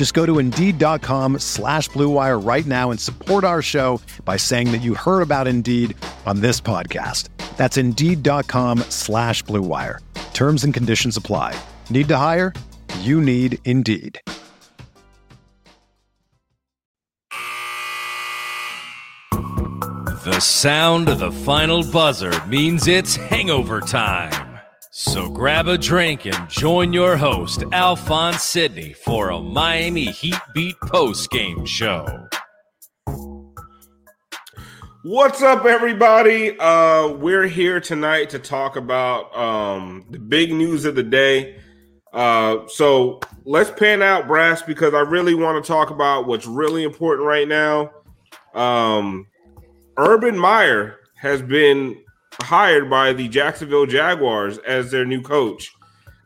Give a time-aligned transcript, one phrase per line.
[0.00, 4.78] Just go to Indeed.com slash BlueWire right now and support our show by saying that
[4.78, 7.28] you heard about Indeed on this podcast.
[7.58, 9.98] That's Indeed.com slash BlueWire.
[10.32, 11.54] Terms and conditions apply.
[11.90, 12.54] Need to hire?
[13.00, 14.18] You need Indeed.
[20.24, 24.49] The sound of the final buzzer means it's hangover time.
[25.02, 30.78] So grab a drink and join your host, Alphonse Sidney, for a Miami Heat Beat
[30.78, 32.28] post game show.
[35.02, 36.54] What's up, everybody?
[36.58, 41.58] Uh, we're here tonight to talk about um, the big news of the day.
[42.12, 46.84] Uh, so let's pan out brass because I really want to talk about what's really
[46.84, 47.90] important right now.
[48.52, 49.28] Um,
[49.96, 51.96] Urban Meyer has been
[52.42, 55.72] hired by the Jacksonville Jaguars as their new coach.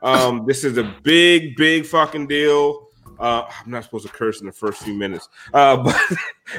[0.02, 2.88] Um, this is a big, big fucking deal.
[3.18, 5.96] Uh, I'm not supposed to curse in the first few minutes, uh, but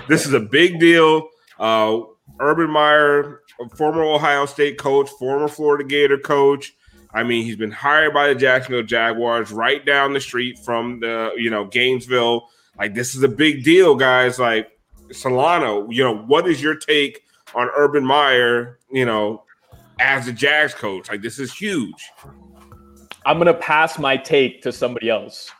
[0.07, 1.29] this is a big deal.
[1.59, 2.01] Uh,
[2.39, 3.41] Urban Meyer,
[3.75, 6.73] former Ohio State coach, former Florida Gator coach.
[7.13, 11.31] I mean, he's been hired by the Jacksonville Jaguars right down the street from the,
[11.37, 12.49] you know, Gainesville.
[12.77, 14.37] Like, this is a big deal, guys.
[14.37, 14.69] Like,
[15.09, 17.21] Solana, you know, what is your take
[17.55, 19.43] on Urban Meyer, you know,
[19.99, 21.09] as a Jags coach?
[21.09, 22.11] Like, this is huge.
[23.25, 25.51] I'm gonna pass my take to somebody else.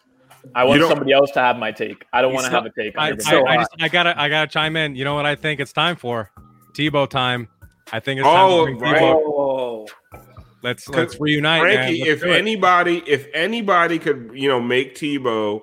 [0.53, 2.05] I want somebody else to have my take.
[2.13, 2.95] I don't want to have a take.
[2.97, 4.95] I, I, I, uh, just, I, gotta, I gotta chime in.
[4.95, 6.29] You know what I think it's time for?
[6.73, 7.47] Tebow time.
[7.91, 9.01] I think it's time oh, to bring right.
[9.01, 9.87] Tebow.
[10.61, 11.61] Let's let's reunite.
[11.61, 11.99] Frankie.
[11.99, 15.61] Let's if anybody, if anybody could, you know, make Tebow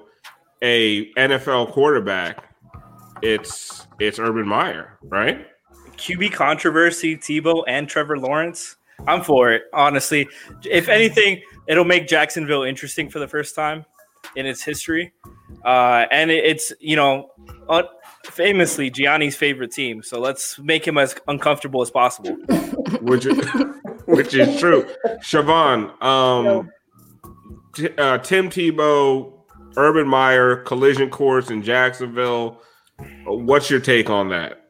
[0.62, 2.54] a NFL quarterback,
[3.20, 5.46] it's it's Urban Meyer, right?
[6.02, 8.74] QB controversy, Tebow and Trevor Lawrence.
[9.06, 10.28] I'm for it, honestly.
[10.64, 13.84] If anything, it'll make Jacksonville interesting for the first time
[14.34, 15.12] in its history.
[15.64, 17.30] Uh, and it's, you know,
[18.24, 20.02] famously Gianni's favorite team.
[20.02, 22.34] So let's make him as uncomfortable as possible.
[23.00, 23.38] which, is,
[24.06, 24.84] which is true.
[25.20, 26.68] Siobhan, um,
[27.74, 29.32] t- uh, Tim Tebow,
[29.76, 32.60] Urban Meyer, collision course in Jacksonville.
[33.24, 34.61] What's your take on that?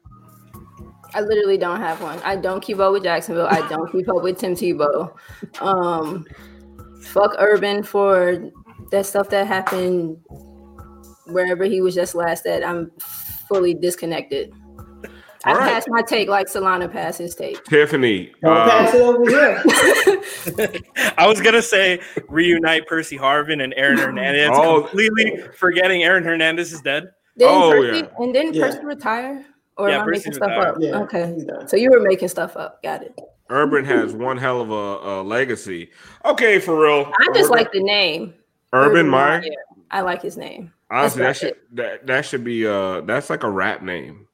[1.15, 2.19] I literally don't have one.
[2.21, 3.47] I don't keep up with Jacksonville.
[3.47, 5.15] I don't keep up with Tim Tebow.
[5.61, 6.27] Um,
[7.03, 8.51] fuck Urban for
[8.91, 10.17] that stuff that happened
[11.27, 12.65] wherever he was just last at.
[12.65, 12.91] I'm
[13.49, 14.53] fully disconnected.
[15.45, 15.73] I right.
[15.73, 17.65] passed my take like Solana passed his take.
[17.65, 19.61] Tiffany, Don't uh, pass it over here.
[21.19, 24.51] I was gonna say reunite Percy Harvin and Aaron Hernandez.
[24.53, 24.83] Oh.
[24.83, 27.11] Completely forgetting Aaron Hernandez is dead.
[27.37, 28.09] Didn't Oh, Percy, yeah.
[28.19, 28.67] and didn't Yeah.
[28.67, 29.45] Percy retire?
[29.79, 30.77] Or Yeah, am I Percy making stuff up?
[30.79, 31.47] Yeah, okay.
[31.67, 32.83] So you were making stuff up.
[32.83, 33.19] Got it.
[33.51, 35.91] Urban has one hell of a, a legacy.
[36.25, 37.13] Okay, for real.
[37.21, 38.35] I just like the name.
[38.73, 39.43] Urban Meyer.
[39.91, 40.73] I like his name.
[40.91, 44.27] Honestly, that That's should that, that should be uh that's like a rap name.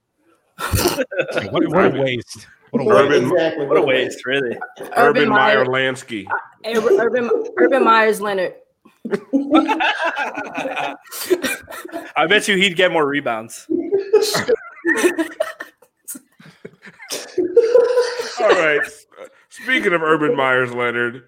[0.59, 1.07] What,
[1.69, 2.47] what a waste.
[2.71, 2.99] What a waste.
[3.01, 3.67] Urban exactly.
[3.67, 4.59] What a waste, really.
[4.97, 6.27] Urban Meyer Meyer, Lansky.
[6.67, 8.55] Urban, Urban, Urban Meyers Leonard.
[12.17, 13.67] I bet you he'd get more rebounds.
[18.41, 18.81] All right.
[19.49, 21.25] Speaking of Urban Meyers Leonard,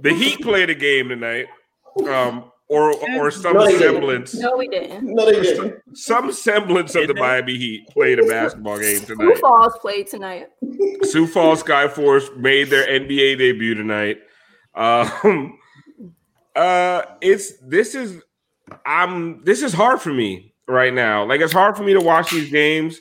[0.00, 1.46] the Heat played a game tonight.
[2.08, 5.04] Um or or some No, semblance No, we didn't.
[5.14, 5.82] No, they didn't.
[5.96, 9.38] some semblance of the Miami Heat played a basketball game Who tonight.
[9.38, 10.48] Falls played tonight.
[11.02, 14.18] Sioux Falls Skyforce made their NBA debut tonight.
[14.74, 15.58] Um,
[16.56, 18.22] uh, it's this is
[18.86, 21.24] I'm this is hard for me right now.
[21.26, 22.98] Like it's hard for me to watch these games,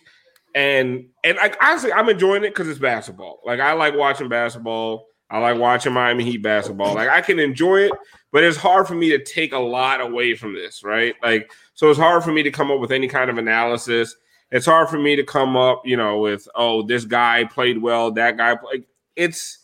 [0.56, 3.42] and and like honestly, I'm enjoying it because it's basketball.
[3.46, 5.08] Like I like watching basketball.
[5.30, 6.94] I like watching Miami Heat basketball.
[6.94, 7.92] Like I can enjoy it,
[8.32, 11.16] but it's hard for me to take a lot away from this, right?
[11.24, 14.16] Like so, it's hard for me to come up with any kind of analysis.
[14.52, 18.12] It's hard for me to come up, you know, with oh, this guy played well,
[18.12, 18.86] that guy played.
[19.16, 19.60] It's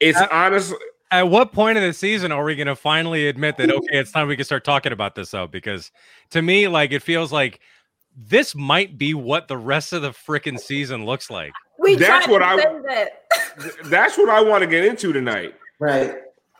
[0.00, 0.76] It's uh, honestly
[1.14, 4.10] at what point in the season are we going to finally admit that okay, it's
[4.10, 5.46] time we can start talking about this though?
[5.46, 5.92] Because
[6.30, 7.60] to me, like it feels like
[8.16, 11.52] this might be what the rest of the freaking season looks like.
[11.78, 13.10] We That's tried what to I- say that.
[13.84, 15.54] that's what I want to get into tonight.
[15.80, 16.14] Right.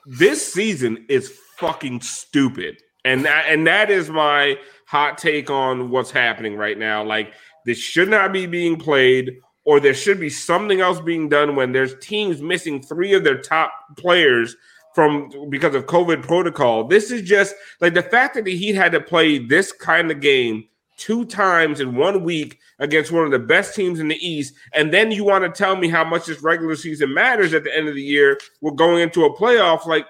[0.07, 2.83] This season is fucking stupid.
[3.05, 7.05] And that, and that is my hot take on what's happening right now.
[7.05, 7.33] Like
[7.65, 11.73] this should not be being played or there should be something else being done when
[11.73, 14.57] there's teams missing three of their top players
[14.95, 16.85] from because of COVID protocol.
[16.87, 20.21] This is just like the fact that the Heat had to play this kind of
[20.21, 20.65] game
[20.97, 24.93] two times in one week against one of the best teams in the East, and
[24.93, 27.89] then you want to tell me how much this regular season matters at the end
[27.89, 28.39] of the year.
[28.61, 30.07] We're going into a playoff, like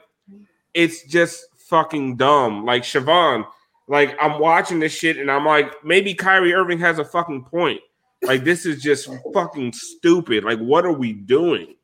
[0.74, 2.64] it's just fucking dumb.
[2.64, 3.46] Like Siobhan,
[3.88, 7.80] like I'm watching this shit and I'm like, maybe Kyrie Irving has a fucking point.
[8.22, 10.44] Like this is just fucking stupid.
[10.44, 11.74] Like what are we doing?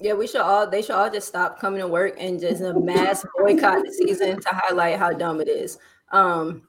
[0.00, 2.74] Yeah, we should all they should all just stop coming to work and just a
[2.74, 5.78] mass boycott the season to highlight how dumb it is.
[6.10, 6.62] Um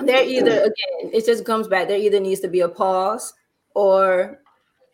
[0.00, 1.88] there either again, it just comes back.
[1.88, 3.34] There either needs to be a pause
[3.74, 4.40] or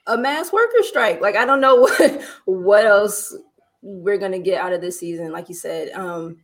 [0.06, 1.20] a mass worker strike.
[1.20, 3.34] Like I don't know what what else
[3.82, 5.32] we're gonna get out of this season.
[5.32, 6.38] Like you said, um,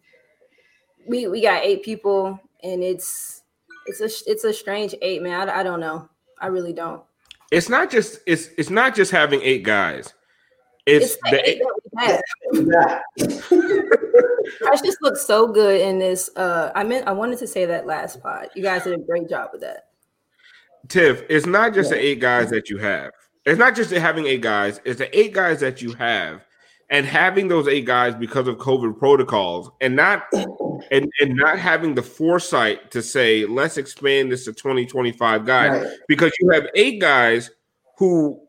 [1.09, 3.43] we we got eight people, and it's
[3.87, 5.49] it's a it's a strange eight, man.
[5.49, 6.09] I, I don't know.
[6.41, 7.03] I really don't.
[7.51, 10.13] It's not just it's it's not just having eight guys.
[10.87, 11.63] It's, It's the the eight
[11.93, 12.23] that
[12.53, 14.59] we have.
[14.61, 16.31] Precious looks so good in this.
[16.37, 18.49] Uh, I meant I wanted to say that last pod.
[18.55, 19.89] You guys did a great job with that.
[20.89, 23.11] Tiff, it's not just the eight guys that you have.
[23.45, 26.43] It's not just having eight guys, it's the eight guys that you have.
[26.89, 30.23] And having those eight guys because of COVID protocols and not
[30.93, 35.45] and, and not having the foresight to say, let's expand this to twenty twenty five
[35.45, 35.83] guys.
[35.83, 35.97] Right.
[36.07, 37.51] Because you have eight guys
[37.99, 38.41] who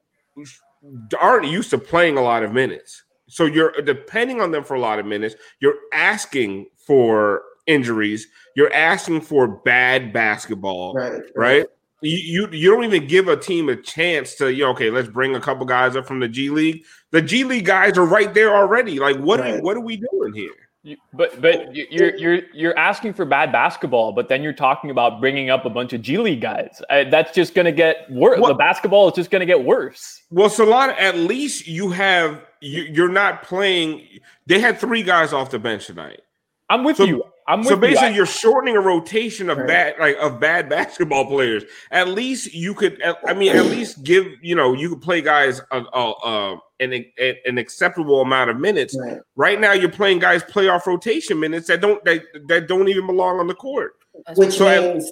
[1.19, 3.03] aren't used to playing a lot of minutes.
[3.27, 5.35] So you're depending on them for a lot of minutes.
[5.59, 8.27] You're asking for injuries.
[8.55, 11.21] You're asking for bad basketball Right.
[11.35, 11.65] right?
[12.01, 15.09] You, you you don't even give a team a chance to you know, okay, let's
[15.09, 16.83] bring a couple guys up from the G League.
[17.11, 18.99] The G League guys are right there already.
[18.99, 20.66] Like, what are what are we doing here?
[20.87, 24.89] You- But but you- you're you're you're asking for bad basketball, but then you're talking
[24.89, 26.81] about bringing up a bunch of G League guys.
[26.89, 28.39] Uh, that's just going to get worse.
[28.39, 30.21] What- The basketball is just going to get worse.
[30.31, 34.07] Well, Solana, at least you have you, you're not playing.
[34.45, 36.21] They had three guys off the bench tonight.
[36.69, 37.23] I'm with So- you.
[37.49, 37.81] I'm with So you.
[37.81, 39.67] basically, I- you're shortening a rotation of Right.
[39.67, 41.63] bad like of bad basketball players.
[41.91, 43.01] At least you could.
[43.27, 47.05] I mean, at least give you know you could play guys a, a, a, an
[47.45, 48.97] an acceptable amount of minutes.
[48.99, 49.19] Right.
[49.35, 53.39] Right now, you're playing guys playoff rotation minutes that don't that, that don't even belong
[53.39, 53.93] on the court.
[54.35, 55.11] Which So I- means,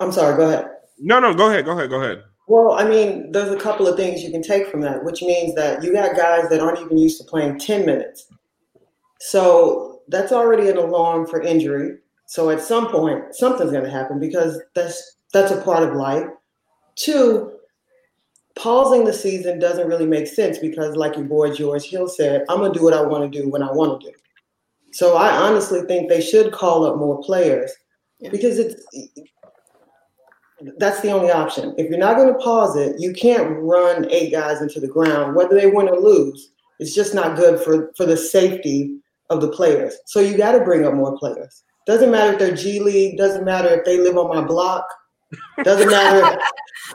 [0.00, 0.68] I'm sorry, go ahead.
[0.98, 2.22] No, no, go ahead, go ahead, go ahead.
[2.46, 5.54] Well, I mean, there's a couple of things you can take from that, which means
[5.54, 8.26] that you got guys that aren't even used to playing 10 minutes.
[9.20, 11.98] So that's already an alarm for injury.
[12.26, 16.26] So at some point, something's going to happen because that's that's a part of life.
[16.96, 17.53] Two,
[18.56, 22.58] pausing the season doesn't really make sense because, like your boy George Hill said, I'm
[22.58, 24.14] going to do what I want to do when I want to do.
[24.92, 27.72] So I honestly think they should call up more players
[28.20, 28.30] Yeah.
[28.30, 28.84] because it's
[30.78, 31.74] that's the only option.
[31.76, 35.34] If you're not going to pause it, you can't run eight guys into the ground,
[35.34, 36.52] whether they win or lose.
[36.78, 38.98] It's just not good for for the safety
[39.30, 39.96] of the players.
[40.06, 41.64] So you got to bring up more players.
[41.86, 43.18] Doesn't matter if they're G League.
[43.18, 44.86] Doesn't matter if they live on my block.
[45.62, 46.38] Doesn't matter.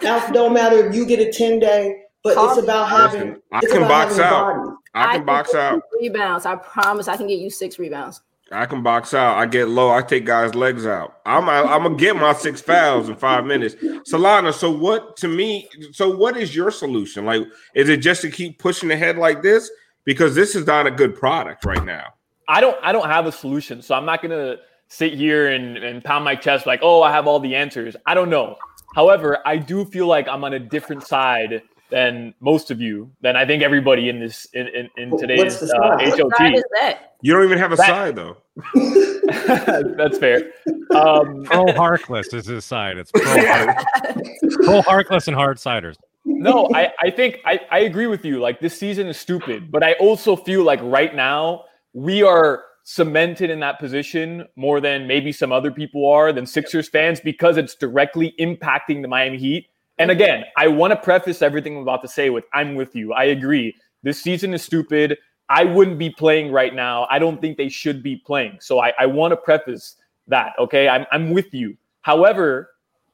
[0.01, 2.03] Now, don't matter if you get a ten day.
[2.21, 3.29] But it's about having.
[3.29, 4.55] Listen, I it's can about box having out.
[4.55, 4.77] bodies.
[4.93, 5.81] I can box get out.
[6.01, 6.45] Rebounds.
[6.45, 8.21] I promise I can get you six rebounds.
[8.51, 9.37] I can box out.
[9.37, 9.91] I get low.
[9.91, 11.19] I take guys' legs out.
[11.25, 13.75] I'm I'm gonna get my six fouls in five minutes.
[14.11, 14.53] Solana.
[14.53, 15.69] So what to me?
[15.93, 17.25] So what is your solution?
[17.25, 17.43] Like,
[17.73, 19.71] is it just to keep pushing ahead like this?
[20.03, 22.13] Because this is not a good product right now.
[22.49, 24.57] I don't I don't have a solution, so I'm not gonna
[24.89, 27.95] sit here and, and pound my chest like, oh, I have all the answers.
[28.05, 28.57] I don't know.
[28.95, 33.35] However, I do feel like I'm on a different side than most of you, than
[33.35, 36.19] I think everybody in this in, in, in What's today's the uh, side?
[36.23, 36.55] What side HOT.
[36.55, 37.15] is that?
[37.21, 38.37] You don't even have a That- side though.
[39.97, 40.51] That's fair.
[40.95, 42.97] Um, Pro Harkless is his side.
[42.97, 45.95] It's pro, pro Harkless and hard ciders.
[46.25, 48.39] no, I, I think I, I agree with you.
[48.39, 53.51] Like this season is stupid, but I also feel like right now we are cemented
[53.51, 57.75] in that position more than maybe some other people are than Sixers fans because it's
[57.75, 59.67] directly impacting the Miami Heat.
[59.99, 63.13] And again, I want to preface everything I'm about to say with I'm with you.
[63.13, 63.75] I agree.
[64.01, 65.19] This season is stupid.
[65.49, 67.05] I wouldn't be playing right now.
[67.11, 68.57] I don't think they should be playing.
[68.59, 70.53] So I, I want to preface that.
[70.57, 70.89] Okay.
[70.89, 71.77] I'm, I'm with you.
[72.01, 72.71] However,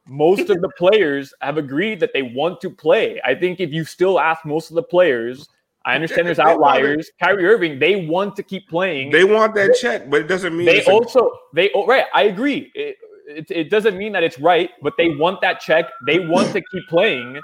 [0.07, 3.19] most of the players have agreed that they want to play.
[3.25, 5.49] I think if you still ask most of the players,
[5.85, 7.11] I understand there's outliers.
[7.21, 9.11] Kyrie Irving, they want to keep playing.
[9.11, 12.05] They want that check, but it doesn't mean They also they oh, right.
[12.13, 12.71] I agree.
[12.73, 15.85] It, it, it doesn't mean that it's right, but they want that check.
[16.07, 17.39] They want to keep playing,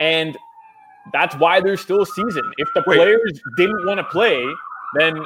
[0.00, 0.36] and
[1.12, 2.42] that's why there's still a season.
[2.58, 2.96] If the Wait.
[2.96, 4.44] players didn't want to play,
[4.98, 5.24] then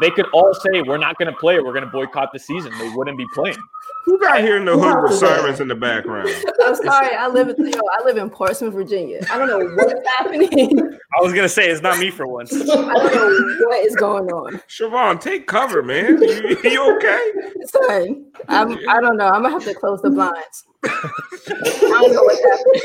[0.00, 1.60] they could all say we're not going to play.
[1.60, 2.72] We're going to boycott the season.
[2.78, 3.56] They wouldn't be playing.
[4.04, 6.28] Who's out here in the hood with sirens in the background?
[6.62, 7.14] I'm sorry.
[7.14, 9.20] I live in yo, I live in Portsmouth, Virginia.
[9.30, 10.98] I don't know what's happening.
[11.16, 12.52] I was gonna say it's not me for once.
[12.52, 14.60] I don't know what is going on.
[14.68, 16.20] Siobhan, take cover, man.
[16.22, 17.32] You, you okay?
[17.66, 19.28] Son, I'm, I don't know.
[19.28, 20.64] I'm gonna have to close the blinds.
[20.86, 21.10] I
[21.46, 22.82] don't know what's happening.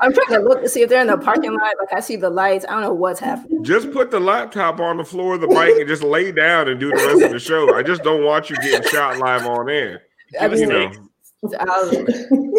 [0.00, 1.74] I'm trying to look to see if they're in the parking lot.
[1.80, 2.64] Like I see the lights.
[2.68, 3.64] I don't know what's happening.
[3.64, 6.78] Just put the laptop on the floor of the bike and just lay down and
[6.80, 7.74] do the rest of the show.
[7.74, 10.02] I just don't want you getting shot live on air.
[10.40, 10.92] I You mean, know.
[11.60, 12.06] I'll-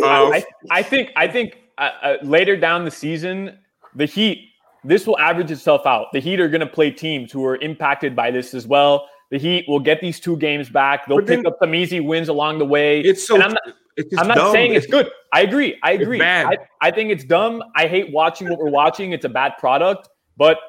[0.04, 3.58] Uh, I, I think I think uh, uh, later down the season,
[3.96, 4.50] the Heat
[4.84, 6.08] this will average itself out.
[6.14, 9.10] The Heat are going to play teams who are impacted by this as well.
[9.32, 11.08] The Heat will get these two games back.
[11.08, 13.02] They'll then- pick up some easy wins along the way.
[13.02, 13.34] it's so.
[13.36, 13.64] And I'm not,
[13.98, 14.52] it's I'm not dumb.
[14.52, 15.10] saying it's good.
[15.34, 15.80] I agree.
[15.82, 16.22] I agree.
[16.22, 17.64] I, I think it's dumb.
[17.76, 19.12] I hate watching what we're watching.
[19.14, 20.08] It's a bad product.
[20.38, 20.60] But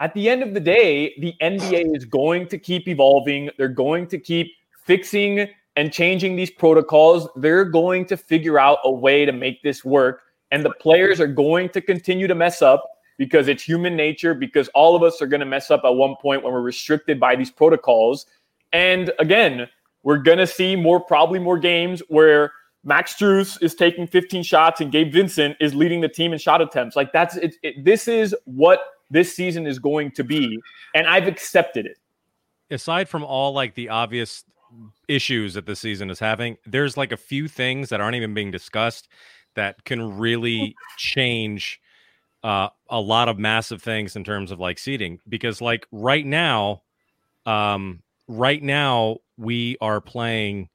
[0.00, 3.50] at the end of the day, the NBA is going to keep evolving.
[3.58, 4.48] They're going to keep
[4.84, 7.28] fixing and changing these protocols.
[7.36, 10.22] They're going to figure out a way to make this work.
[10.50, 12.84] And the players are going to continue to mess up
[13.18, 16.14] because it's human nature, because all of us are going to mess up at one
[16.20, 18.26] point when we're restricted by these protocols.
[18.72, 19.68] And again,
[20.02, 22.52] we're going to see more, probably more games where
[22.84, 26.60] Max Strus is taking 15 shots and Gabe Vincent is leading the team in shot
[26.60, 26.96] attempts.
[26.96, 27.84] Like that's it, it.
[27.84, 30.58] This is what this season is going to be,
[30.94, 31.98] and I've accepted it.
[32.70, 34.44] aside from all like the obvious
[35.08, 38.50] issues that the season is having, there's like a few things that aren't even being
[38.50, 39.08] discussed
[39.54, 41.80] that can really change
[42.42, 45.18] uh, a lot of massive things in terms of like seating.
[45.28, 46.82] Because like right now,
[47.46, 50.68] um, right now we are playing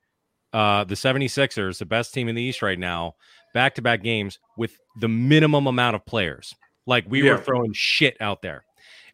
[0.53, 3.15] uh, the 76ers, the best team in the East right now,
[3.53, 6.53] back to back games with the minimum amount of players.
[6.85, 7.33] Like we Yeah.
[7.33, 8.63] were throwing shit out there.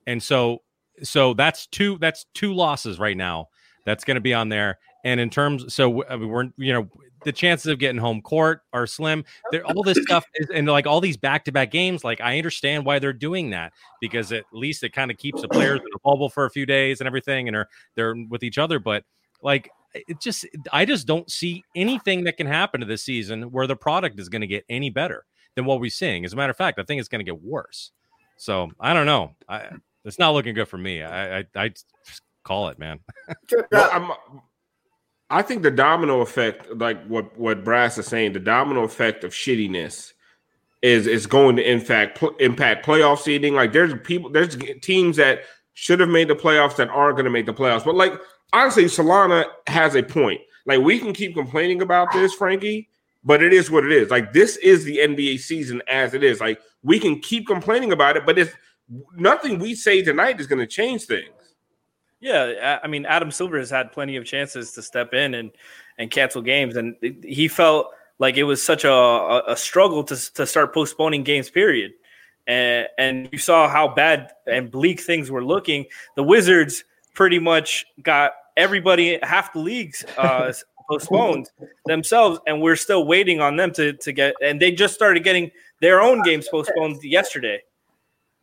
[0.05, 0.61] And so
[1.01, 3.47] so that's two that's two losses right now
[3.85, 4.79] that's going to be on there.
[5.03, 6.89] And in terms so I mean, uh, we're you know
[7.23, 9.23] the chances of getting home court are slim.
[9.51, 12.99] There all this stuff is, and like all these back-to-back games like i understand why
[12.99, 16.29] they're doing that because at least it kind of keeps the players in the bubble
[16.29, 19.03] for a few days and everything and are they're with each other but
[19.41, 23.67] like it just i just don't see anything that can happen to this season where
[23.67, 25.25] the product is going to get any better
[25.55, 26.25] than what we're seeing.
[26.25, 27.91] As a matter of fact i think it's going to get worse.
[28.37, 29.35] So i don't know.
[29.47, 29.69] I
[30.05, 31.01] it's not looking good for me.
[31.01, 31.73] I I, I
[32.43, 32.99] call it, man.
[33.71, 33.89] Well.
[33.91, 34.11] I'm,
[35.29, 39.31] I think the domino effect, like what what Brass is saying, the domino effect of
[39.31, 40.13] shittiness
[40.83, 43.55] is is going to in fact pl- impact playoff seeding.
[43.55, 45.41] Like there's people, there's teams that
[45.73, 47.83] should have made the playoffs that aren't going to make the playoffs.
[47.83, 48.13] But like
[48.51, 50.41] honestly, Solana has a point.
[50.65, 52.89] Like we can keep complaining about this, Frankie,
[53.23, 54.11] but it is what it is.
[54.11, 56.39] Like this is the NBA season as it is.
[56.39, 58.51] Like we can keep complaining about it, but it's
[59.15, 61.42] nothing we say tonight is going to change things.
[62.23, 65.51] Yeah, I mean, Adam Silver has had plenty of chances to step in and
[65.97, 67.87] and cancel games, and he felt
[68.17, 71.49] like it was such a, a, a struggle to to start postponing games.
[71.49, 71.91] Period.
[72.47, 75.85] And and you saw how bad and bleak things were looking.
[76.15, 80.53] The Wizards pretty much got everybody half the leagues uh,
[80.89, 81.49] postponed
[81.87, 84.33] themselves, and we're still waiting on them to to get.
[84.41, 85.51] And they just started getting
[85.81, 87.61] their own games postponed yesterday.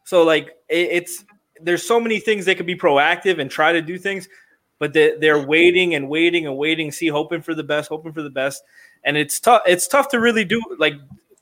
[0.05, 1.25] So like it, it's
[1.63, 4.29] there's so many things they could be proactive and try to do things,
[4.79, 8.23] but they, they're waiting and waiting and waiting, see, hoping for the best, hoping for
[8.23, 8.63] the best,
[9.05, 9.63] and it's tough.
[9.67, 10.61] It's tough to really do.
[10.79, 10.95] Like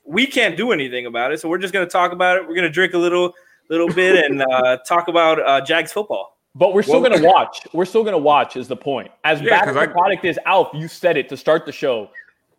[0.03, 2.47] we can't do anything about it, so we're just gonna talk about it.
[2.47, 3.33] We're gonna drink a little,
[3.69, 6.37] little bit and uh, talk about uh, Jags football.
[6.55, 7.61] But we're still Well- going to watch.
[7.73, 8.57] We're still going to watch.
[8.57, 9.11] Is the point?
[9.23, 11.67] As Yeah, bad 'cause as the I- product is, Alf, you said it to start
[11.67, 12.09] the show.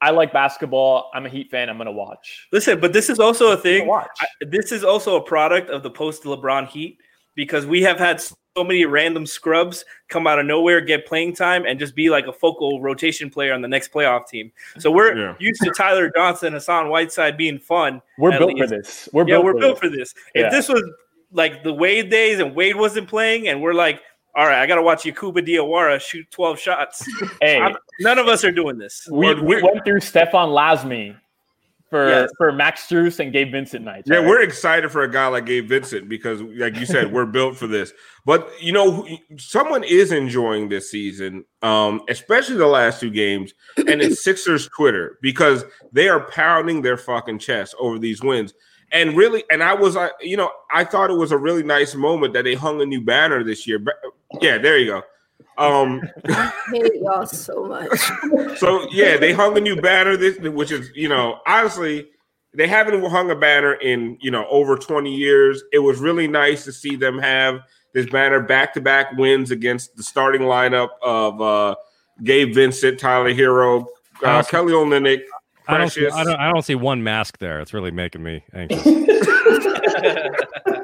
[0.00, 1.11] I like basketball.
[1.12, 1.69] I'm a Heat fan.
[1.69, 2.47] I'm going to watch.
[2.52, 3.87] Listen, but this is also a I'm gonna thing.
[3.88, 4.09] watch.
[4.21, 6.99] I- this is also a product of the post LeBron Heat
[7.35, 11.65] because we have had so many random scrubs come out of nowhere, get playing time,
[11.67, 14.51] and just be like a focal rotation player on the next playoff team.
[14.79, 15.35] So we're Yeah.
[15.39, 18.03] used to Tyler Johnson, Hassan Whiteside being fun.
[18.19, 19.09] We're built for this.
[19.13, 19.91] We're yeah, built we're for built this.
[19.91, 20.15] for this.
[20.35, 20.47] Yeah.
[20.47, 20.83] If this was
[21.33, 24.03] like the Wade days and Wade wasn't playing, and we're like,
[24.35, 27.05] all right, I got to watch Yakhouba Diawara shoot 12 shots.
[27.41, 29.09] Hey, I'm- none of us are doing this.
[29.11, 31.17] we, we went through Stefan Lasme
[31.91, 32.31] for Yes.
[32.39, 34.09] for Max Strus and Gabe Vincent nights.
[34.09, 34.27] Yeah, right?
[34.27, 37.67] we're excited for a guy like Gabe Vincent because, like you said, we're built for
[37.67, 37.93] this.
[38.25, 39.07] But you know,
[39.37, 45.19] someone is enjoying this season, um, especially the last two games, and it's Sixers Twitter
[45.21, 48.55] because they are pounding their fucking chest over these wins.
[48.93, 51.95] and really, and I was, uh, you know, I thought it was a really nice
[51.95, 53.79] moment that they hung a new banner this year.
[53.79, 53.95] But
[54.41, 55.03] yeah, there you go.
[55.59, 57.99] Um, I hate y'all so much.
[58.59, 62.09] so yeah, they hung a new banner this, which is, you know, honestly,
[62.55, 65.63] they haven't hung a banner in you know over 20 years.
[65.73, 67.61] It was really nice to see them have
[67.93, 71.75] this banner back to back wins against the starting lineup of uh,
[72.23, 73.87] Gabe Vincent, Tyler Herro,
[74.25, 75.23] uh, Kelly Olynyk.
[75.69, 76.37] I don't, see, I don't.
[76.37, 77.61] I don't see one mask there.
[77.61, 78.83] It's really making me anxious.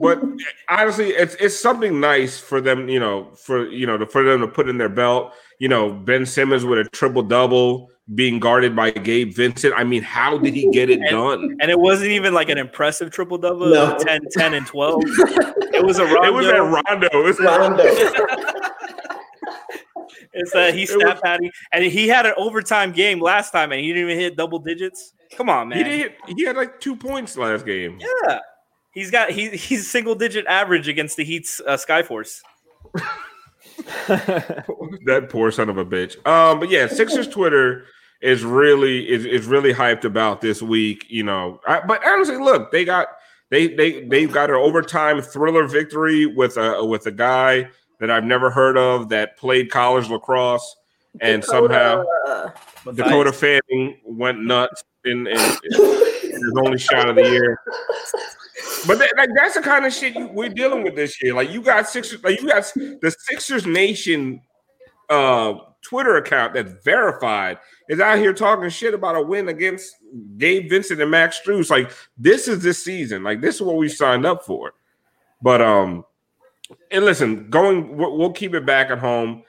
[0.00, 0.22] but
[0.68, 4.48] honestly, it's it's something nice for them, you know, for you know, for them to
[4.48, 5.32] put in their belt.
[5.58, 9.74] You know, Ben Simmons with a triple double being guarded by Gabe Vincent.
[9.76, 11.56] I mean, how did he get it and, done?
[11.60, 13.68] And it wasn't even like an impressive triple double.
[13.68, 13.96] No.
[13.98, 15.02] 10, 10, and 12.
[15.04, 16.20] it was a Rondo.
[16.30, 17.08] It was at Rondo.
[17.12, 17.84] It was Rondo.
[20.32, 23.88] it's that he snap patty, and he had an overtime game last time, and he
[23.88, 25.12] didn't even hit double digits.
[25.36, 25.78] Come on, man.
[25.78, 26.12] He did.
[26.36, 28.00] He had like two points last game.
[28.00, 28.40] Yeah,
[28.92, 32.40] he's got he, he's single digit average against the Heat's uh, Skyforce.
[34.06, 36.14] that poor son of a bitch.
[36.26, 37.84] Um, but yeah, Sixers Twitter
[38.20, 41.06] is really is, is really hyped about this week.
[41.08, 43.08] You know, I, but honestly, look, they got
[43.50, 47.68] they they they got an overtime thriller victory with a with a guy
[48.00, 50.76] that I've never heard of that played college lacrosse,
[51.20, 52.52] and Dakota, somehow
[52.94, 57.60] Dakota Fanning went nuts in, in, in his only shot of the year.
[58.86, 61.34] But that, like that's the kind of shit we're dealing with this year.
[61.34, 64.40] Like you got Sixers, like you got the Sixers Nation
[65.08, 67.58] uh, Twitter account that's verified
[67.88, 69.96] is out here talking shit about a win against
[70.36, 71.70] Gabe Vincent and Max Strus.
[71.70, 73.22] Like this is this season.
[73.22, 74.72] Like this is what we signed up for.
[75.42, 76.04] But um,
[76.90, 79.42] and listen, going we'll keep it back at home.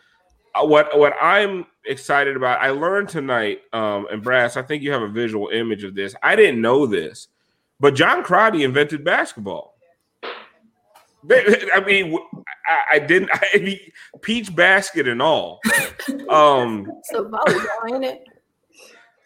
[0.55, 4.91] Uh, what what I'm excited about, I learned tonight, um, and Brass, I think you
[4.91, 6.15] have a visual image of this.
[6.23, 7.27] I didn't know this,
[7.81, 9.75] but John Crotty invented basketball.
[11.29, 12.17] I mean,
[12.65, 13.29] I, I didn't.
[13.53, 13.79] I mean,
[14.21, 15.59] peach basket and all.
[16.29, 18.23] Um, so volleyball, ain't it?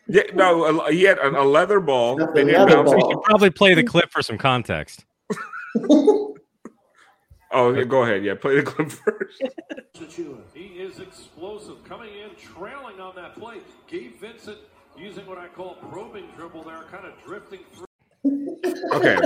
[0.07, 2.17] Yeah, no, he had a, a leather ball.
[2.33, 3.11] They didn't bounce ball.
[3.11, 5.05] You probably play the clip for some context.
[5.89, 6.35] oh,
[7.53, 8.25] yeah, go ahead.
[8.25, 9.41] Yeah, play the clip first.
[10.53, 13.59] he is explosive, coming in, trailing on that play.
[13.87, 14.57] Gabe Vincent
[14.97, 17.84] using what I call probing dribble there, kind of drifting through.
[18.93, 19.17] Okay.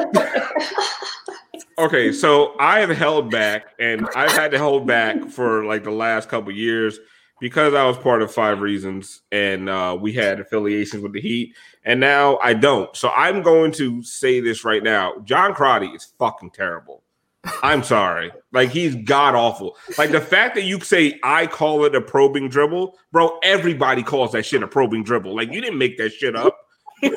[1.78, 5.92] okay, so I have held back, and I've had to hold back for like the
[5.92, 7.00] last couple years
[7.40, 11.56] because I was part of Five Reasons, and uh, we had affiliations with the Heat,
[11.86, 12.94] and now I don't.
[12.96, 17.04] So I'm going to say this right now: John Crotty is fucking terrible.
[17.64, 19.78] I'm sorry, like he's god awful.
[19.98, 23.40] Like the fact that you say I call it a probing dribble, bro.
[23.44, 25.36] Everybody calls that shit a probing dribble.
[25.36, 26.58] Like you didn't make that shit up.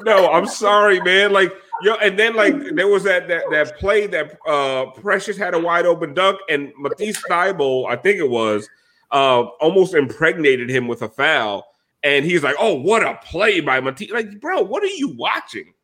[0.00, 1.32] no, I'm sorry, man.
[1.32, 5.54] Like yo, and then like there was that that that play that uh Precious had
[5.54, 8.68] a wide open dunk, and Matisse Thybulle, I think it was,
[9.10, 11.66] uh, almost impregnated him with a foul.
[12.04, 15.74] And he's like, "Oh, what a play by Matisse!" Like, bro, what are you watching?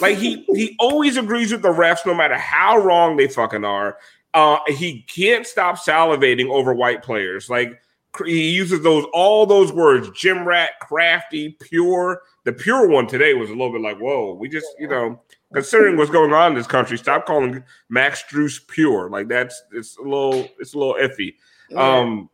[0.00, 3.96] Like, he he always agrees with the refs, no matter how wrong they fucking are.
[4.34, 7.48] Uh, he can't stop salivating over white players.
[7.50, 7.80] Like,
[8.26, 13.48] he uses those all those words gym rat crafty pure the pure one today was
[13.48, 15.18] a little bit like whoa we just you know
[15.52, 19.96] considering what's going on in this country stop calling max Strus pure like that's it's
[19.98, 21.34] a little it's a little iffy
[21.76, 22.28] um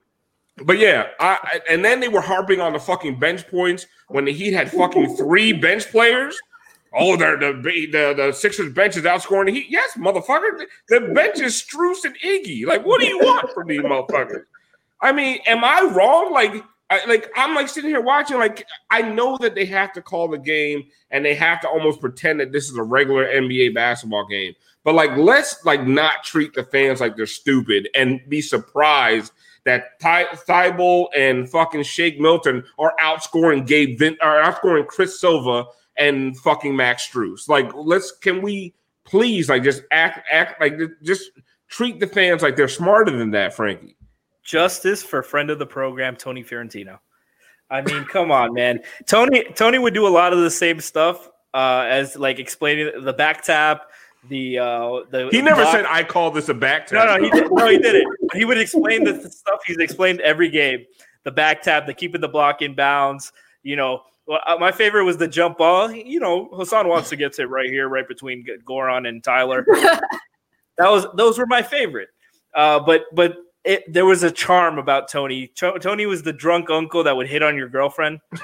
[0.64, 4.32] but yeah I, and then they were harping on the fucking bench points when the
[4.32, 6.38] heat had fucking three bench players
[6.94, 9.66] Oh, the the the, the Sixers bench is outscoring the Heat.
[9.68, 10.64] Yes, motherfucker.
[10.88, 12.64] The bench is Strus and Iggy.
[12.64, 14.44] Like, what do you want from these motherfuckers?
[15.00, 16.32] I mean, am I wrong?
[16.32, 18.38] Like, I, like I'm like sitting here watching.
[18.38, 22.00] Like, I know that they have to call the game and they have to almost
[22.00, 24.54] pretend that this is a regular NBA basketball game.
[24.84, 29.32] But like, let's like not treat the fans like they're stupid and be surprised
[29.64, 30.28] that Ty-
[31.14, 35.66] and fucking Shake Milton are outscoring Gabe Vin- are outscoring Chris Silva
[35.98, 37.50] and fucking Max Strus.
[37.50, 41.32] Like, let's can we please like just act act like just
[41.68, 43.97] treat the fans like they're smarter than that, Frankie.
[44.48, 47.02] Justice for friend of the program, Tony Fiorentino.
[47.68, 48.80] I mean, come on, man.
[49.06, 53.12] Tony Tony would do a lot of the same stuff uh, as like explaining the
[53.12, 53.90] back tap,
[54.30, 55.28] the uh, the.
[55.30, 55.74] He never block.
[55.74, 57.06] said I call this a back tap.
[57.06, 58.06] No, no, he did, no, he did it.
[58.34, 60.84] He would explain the, the stuff he's explained every game.
[61.24, 63.32] The back tap, the keeping the block in bounds.
[63.62, 65.90] You know, well, uh, my favorite was the jump ball.
[65.90, 69.66] You know, Hassan wants to get it right here, right between Goran and Tyler.
[70.78, 72.08] that was those were my favorite.
[72.54, 75.52] Uh, but but it, there was a charm about Tony.
[75.56, 78.20] Tony was the drunk uncle that would hit on your girlfriend.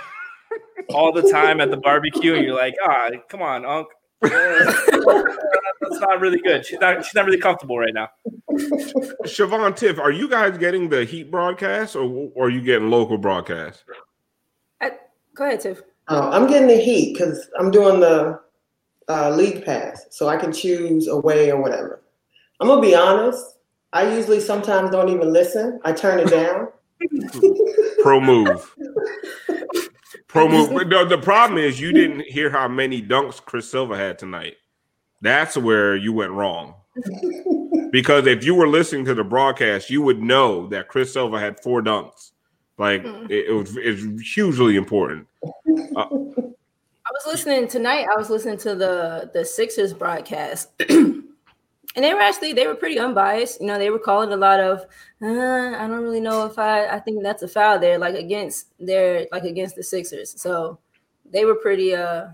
[0.90, 3.92] all the time at the barbecue, and you're like, ah, come on, uncle.
[4.20, 6.64] That's not really good.
[6.64, 7.04] She's not.
[7.04, 8.08] She's not really comfortable right now.
[9.24, 13.18] Siobhan Tiff, are you guys getting the Heat broadcast or, or are you getting local
[13.18, 13.84] broadcast?
[14.80, 14.92] I,
[15.34, 15.82] go ahead, Tiff.
[16.08, 18.40] Uh, I'm getting the heat because I'm doing the
[19.08, 22.02] uh, league pass, so I can choose away or whatever.
[22.60, 23.53] I'm gonna be honest.
[23.94, 25.80] I usually sometimes don't even listen.
[25.84, 26.68] I turn it down.
[28.02, 28.74] Pro move.
[30.28, 30.88] Pro move.
[30.88, 34.56] No, the problem is you didn't hear how many dunks Chris Silva had tonight.
[35.22, 36.74] That's where you went wrong.
[37.90, 41.60] Because if you were listening to the broadcast, you would know that Chris Silva had
[41.60, 42.32] four dunks.
[42.78, 43.26] Like Hmm.
[43.30, 45.28] it, it was it's hugely important.
[45.96, 46.06] Uh,
[47.06, 48.06] I was listening tonight.
[48.12, 50.70] I was listening to the the Sixers broadcast,
[51.96, 53.60] and they were actually they were pretty unbiased.
[53.60, 54.80] You know, they were calling a lot of,
[55.22, 58.68] uh, I don't really know if I I think that's a foul there, like against
[58.80, 60.40] their like against the Sixers.
[60.40, 60.78] So
[61.30, 62.28] they were pretty uh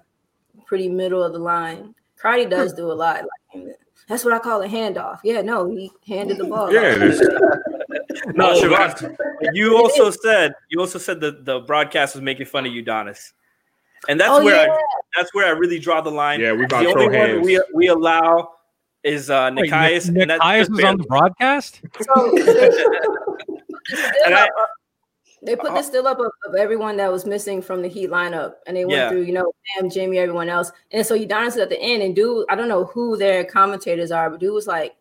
[0.67, 1.95] pretty middle of the line.
[2.17, 3.25] Crotty does do a lot.
[3.55, 3.77] Like,
[4.09, 5.21] that's what I call a handoff.
[5.25, 6.73] Yeah, no, he handed the ball.
[6.73, 7.21] yeah, off.
[8.35, 9.17] No, Oh, Siobhan,
[9.55, 13.33] you also said you also said that the broadcast was making fun of Udonis,
[14.09, 14.73] and that's Oh, where yeah.
[14.73, 14.79] I,
[15.17, 16.41] that's where I really draw the line.
[16.41, 17.47] Yeah, we about the only throw one hands.
[17.47, 18.51] we we allow
[19.03, 21.81] is uh, Wait, Nikias, Nick, and Nikias was on the broadcast.
[22.03, 22.37] So
[24.25, 24.49] And I-
[25.43, 28.57] they put the still up of, of everyone that was missing from the Heat lineup,
[28.67, 29.09] and they went Yeah.
[29.09, 32.15] through, you know, Bam, Jimmy, everyone else, and so Udonis is at the end, and
[32.15, 34.95] dude, I don't know who their commentators are, but dude was like,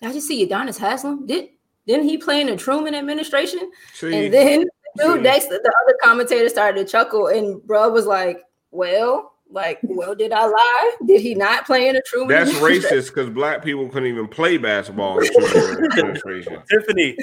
[0.00, 1.26] I just see Udonis Haslam?
[1.26, 1.50] Did
[1.86, 4.64] didn't he play in the Truman administration?" see, And then
[4.96, 5.20] dude see.
[5.22, 10.32] next, the other commentator started to chuckle, and bro was like, "Well, like, well, did
[10.32, 10.96] I lie?
[11.06, 14.58] Did he not play in a Truman?" that's racist because black people couldn't even play
[14.58, 16.60] basketball in the administration.
[16.70, 17.16] Tiffany,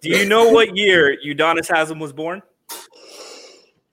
[0.00, 2.42] do you know what year Udonis Haslam was born?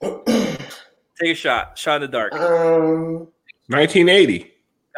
[0.00, 1.78] Take a shot.
[1.78, 2.32] Shot in the dark.
[2.34, 3.28] Um,
[3.68, 4.50] 1980.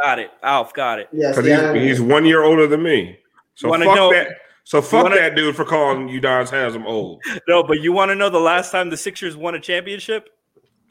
[0.03, 0.31] Got it.
[0.43, 1.09] Alf got it.
[1.13, 3.19] yes, Because he's, he's one year older than me.
[3.55, 4.29] So Wanna fuck know- that.
[4.65, 7.23] So fuck wanna- that dude for calling Udonis Haslam old.
[7.47, 10.31] No, but you want to know the last time the Sixers won a championship?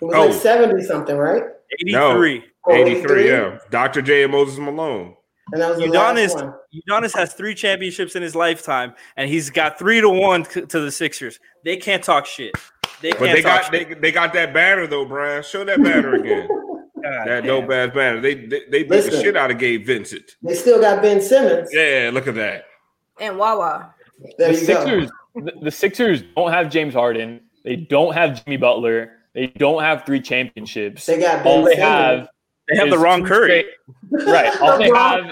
[0.03, 0.25] It was Oh.
[0.25, 1.43] like 70 something, right?
[1.81, 2.43] 83.
[2.65, 3.57] Oh, 83, yeah.
[3.71, 4.01] Dr.
[4.01, 5.15] J and Moses Malone.
[5.51, 6.53] And that was the Udonis, last one.
[6.89, 10.91] Udonis has three championships in his lifetime, and he's got three to one to the
[10.91, 11.39] Sixers.
[11.65, 12.53] They can't talk shit.
[13.01, 14.01] They can't But they talk got shit.
[14.01, 15.43] they got that banner though, Brian.
[15.43, 16.47] Show that banner again.
[16.47, 17.45] God that damn.
[17.45, 18.21] dope ass banner.
[18.21, 20.37] They they, they beat the shit out of Gabe Vincent.
[20.41, 21.69] They still got Ben Simmons.
[21.73, 22.65] Yeah, look at that.
[23.19, 23.93] and Wawa.
[24.37, 24.65] There the you.
[24.65, 27.41] Sixers, the, the Sixers don't have James Harden.
[27.65, 29.17] They don't have Jimmy Butler.
[29.33, 31.05] They don't have three championships.
[31.05, 32.27] They got All they have
[32.69, 33.65] They have the wrong Curry.
[34.11, 34.55] straight- right.
[34.61, 35.31] All they Wrong have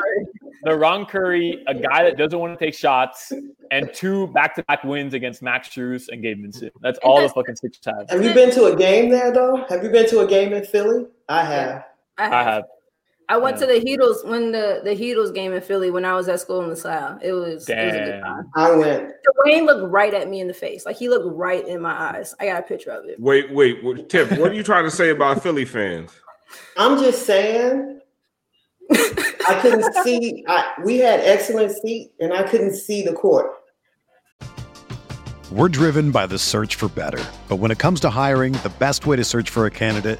[0.63, 3.31] the wrong Curry, a guy that doesn't want to take shots,
[3.71, 6.71] and two back-to-back wins against Max Strus and Gabe Vincent.
[6.81, 8.11] That's all the fucking six times.
[8.11, 9.65] Have you been to a game there though?
[9.69, 11.07] Have you been to a game in Philly?
[11.29, 11.85] I have.
[12.19, 12.63] I I have.
[13.31, 13.67] I went Yeah.
[13.67, 16.61] to the Heatles when the the Heatles game in Philly when I was at school
[16.63, 17.19] in the South.
[17.23, 18.21] It was, it was a good Damn.
[18.23, 18.49] time.
[18.55, 19.11] I went.
[19.45, 22.35] Dwayne looked right at me in the face, like he looked right in my eyes.
[22.41, 23.17] I got a picture of it.
[23.21, 26.11] Wait, wait, wait Tiff, what are you trying to say about Philly fans?
[26.77, 28.01] I'm just saying.
[28.91, 30.43] I couldn't see.
[30.49, 33.49] I, we had excellent seat, and I couldn't see the court.
[35.51, 37.23] We're driven by the search for better.
[37.47, 40.19] But when it comes to hiring, the best way to search for a candidate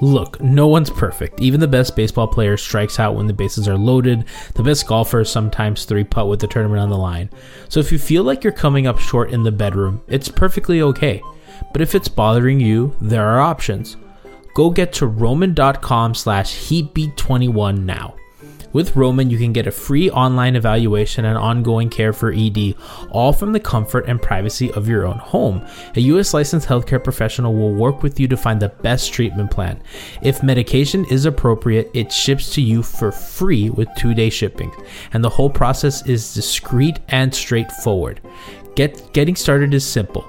[0.00, 1.40] Look, no one's perfect.
[1.40, 4.24] Even the best baseball player strikes out when the bases are loaded.
[4.54, 7.30] The best golfers sometimes three putt with the tournament on the line.
[7.68, 11.22] So if you feel like you're coming up short in the bedroom, it's perfectly okay.
[11.72, 13.96] But if it's bothering you, there are options.
[14.54, 18.14] Go get to roman.com slash heatbeat21 now.
[18.72, 22.74] With Roman, you can get a free online evaluation and ongoing care for ED,
[23.10, 25.66] all from the comfort and privacy of your own home.
[25.96, 29.82] A US licensed healthcare professional will work with you to find the best treatment plan.
[30.22, 34.72] If medication is appropriate, it ships to you for free with two day shipping,
[35.12, 38.20] and the whole process is discreet and straightforward.
[38.76, 40.28] Get, getting started is simple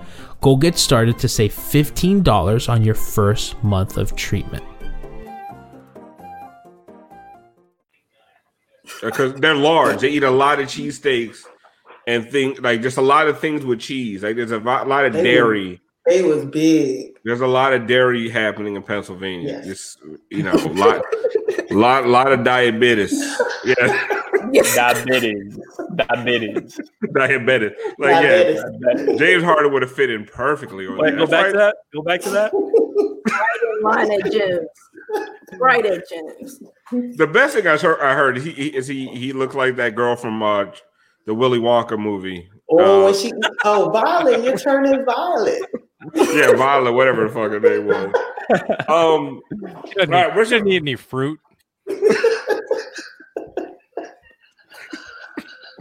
[0.41, 4.63] Go get started to save $15 on your first month of treatment.
[9.03, 10.01] Uh, because they're large.
[10.01, 11.37] They eat a lot of cheesesteaks
[12.07, 14.23] and things like just a lot of things with cheese.
[14.23, 15.79] Like there's a lot lot of They dairy.
[16.07, 17.11] They was big.
[17.23, 19.61] There's a lot of dairy happening in Pennsylvania.
[19.63, 19.65] Yes.
[19.65, 19.99] Just
[20.31, 21.03] you know, a lot,
[21.69, 23.13] lot, lot of diabetes.
[23.63, 24.20] Yeah,
[24.53, 25.59] Diabetes.
[25.95, 26.79] Diabetes.
[27.13, 27.71] diabetes.
[27.97, 28.53] Like yeah,
[28.93, 29.19] Diabetes.
[29.19, 30.87] James Harden would have fit in perfectly.
[30.87, 31.17] On Wait, that.
[31.17, 31.75] go That's back why- to that.
[31.93, 33.81] Go back to that.
[33.83, 34.67] Line at Jim's.
[35.59, 36.61] Right at Jim's.
[37.17, 39.95] The best thing I heard, I heard he, he is he he looked like that
[39.95, 40.65] girl from uh,
[41.25, 42.49] the Willy Wonka movie.
[42.69, 43.33] Oh, Uh, she
[43.65, 45.61] oh Violet, you're turning Violet.
[46.15, 48.13] yeah, Violet, whatever the fuck her name was.
[48.89, 49.41] Um,
[49.87, 51.39] She doesn't, All right, need, she doesn't need any fruit.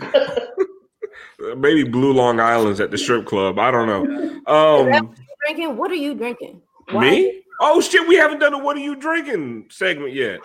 [1.57, 3.59] maybe Blue Long Island's at the strip club.
[3.59, 4.41] I don't know.
[4.47, 5.15] Um,
[5.47, 5.77] Drinking?
[5.77, 6.61] What are you drinking?
[6.91, 7.11] Why?
[7.11, 7.43] me?
[7.61, 10.41] Oh shit, we haven't done a "What are you drinking?" segment yet.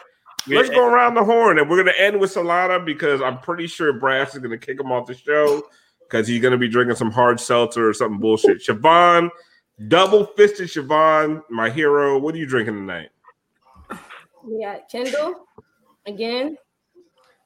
[0.47, 3.93] Let's go around the horn, and we're gonna end with Solana because I'm pretty sure
[3.93, 5.63] Brass is gonna kick him off the show
[6.01, 8.59] because he's gonna be drinking some hard seltzer or something bullshit.
[8.59, 9.29] Siobhan,
[9.87, 12.19] double fisted Siobhan, my hero.
[12.19, 13.09] What are you drinking tonight?
[14.43, 15.47] We got Kendall
[16.05, 16.57] again.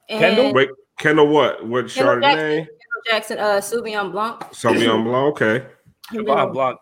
[0.09, 0.53] And Kendall?
[0.53, 0.69] Wait,
[0.99, 1.65] Kendall, what?
[1.65, 2.55] What Kendall Chardonnay?
[2.55, 2.67] Kendall
[3.05, 4.39] Jackson, uh, Sauvignon Blanc.
[4.51, 5.41] Sauvignon Blanc.
[5.41, 5.65] Okay.
[6.11, 6.79] And Blanc, then Blanc.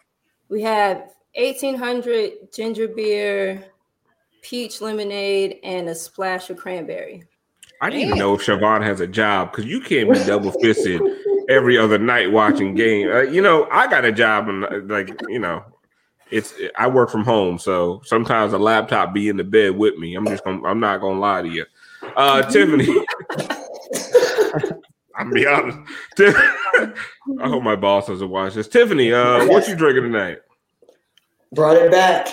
[0.50, 0.98] We have
[1.36, 3.64] 1800 ginger beer,
[4.42, 7.24] peach lemonade, and a splash of cranberry.
[7.80, 11.00] I need to know if Siobhan has a job because you can't be double fisted
[11.48, 13.12] every other night watching game.
[13.12, 15.64] Uh, you know, I got a job and uh, like you know,
[16.32, 20.16] it's I work from home, so sometimes a laptop be in the bed with me.
[20.16, 21.66] I'm just gonna I'm not gonna lie to you,
[22.16, 22.88] uh, Tiffany.
[25.28, 25.78] I'm be honest.
[26.20, 28.68] I hope my boss doesn't watch this.
[28.68, 30.40] Tiffany, uh, what you drinking tonight?
[31.54, 32.28] Brought it back.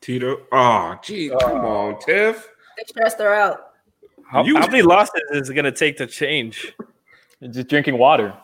[0.00, 0.42] Tito.
[0.52, 2.48] Oh, gee, come on, Tiff.
[2.76, 3.70] They stressed her out.
[4.28, 6.74] How, You- how many losses is it gonna take to change?
[7.50, 8.34] Just drinking water.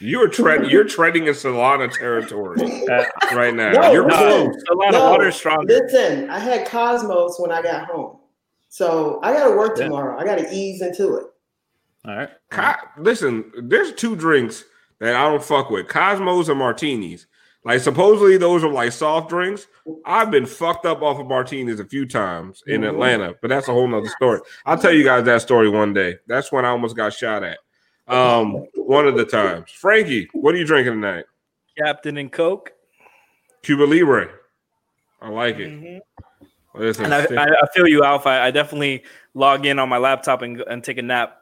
[0.00, 0.70] You're treading.
[0.70, 3.72] You're treading in Solana territory Uh, right now.
[3.72, 4.16] No, you're no.
[4.16, 4.62] close.
[4.70, 5.66] A lot No, of water is stronger.
[5.72, 8.18] Listen, I had Cosmos when I got home.
[8.68, 9.84] So I gotta work Yeah.
[9.84, 10.18] tomorrow.
[10.20, 11.26] I gotta ease into it.
[12.08, 12.30] All right.
[12.50, 14.64] Co- listen, there's two drinks
[15.00, 17.26] that I don't fuck with: Cosmos and martinis.
[17.64, 19.66] Like supposedly those are like soft drinks.
[20.06, 22.88] I've been fucked up off of martinis a few times in Mhm.
[22.90, 24.40] Atlanta, but that's a whole nother story.
[24.64, 26.16] I'll tell you guys that story one day.
[26.28, 27.58] That's when I almost got shot at.
[28.06, 29.70] Um, one of the times.
[29.72, 31.26] Frankie, what are you drinking tonight?
[31.76, 32.72] Captain and Coke.
[33.62, 34.30] Cuba Libre.
[35.20, 35.68] I like it.
[35.68, 36.00] Mhm.
[36.74, 38.26] Listen, And I, I, I feel you, Alf.
[38.26, 39.02] I, I definitely
[39.34, 41.36] log in on my laptop and, and take a nap.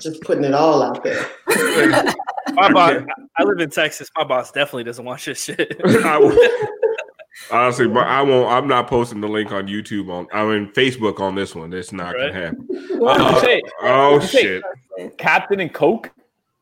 [0.00, 1.26] Just putting it all out there.
[2.54, 2.94] My boss,
[3.36, 4.08] I live in Texas.
[4.16, 5.78] My boss definitely doesn't watch this shit.
[7.50, 8.50] Honestly, but I won't.
[8.50, 10.26] I'm not posting the link on YouTube on.
[10.32, 11.72] I mean Facebook on this one.
[11.72, 12.32] It's not Right.
[12.32, 12.68] gonna happen.
[13.02, 14.42] Uh, oh you say-
[14.98, 15.18] shit!
[15.18, 16.10] Captain and Coke.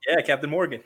[0.08, 0.82] yeah, Captain Morgan.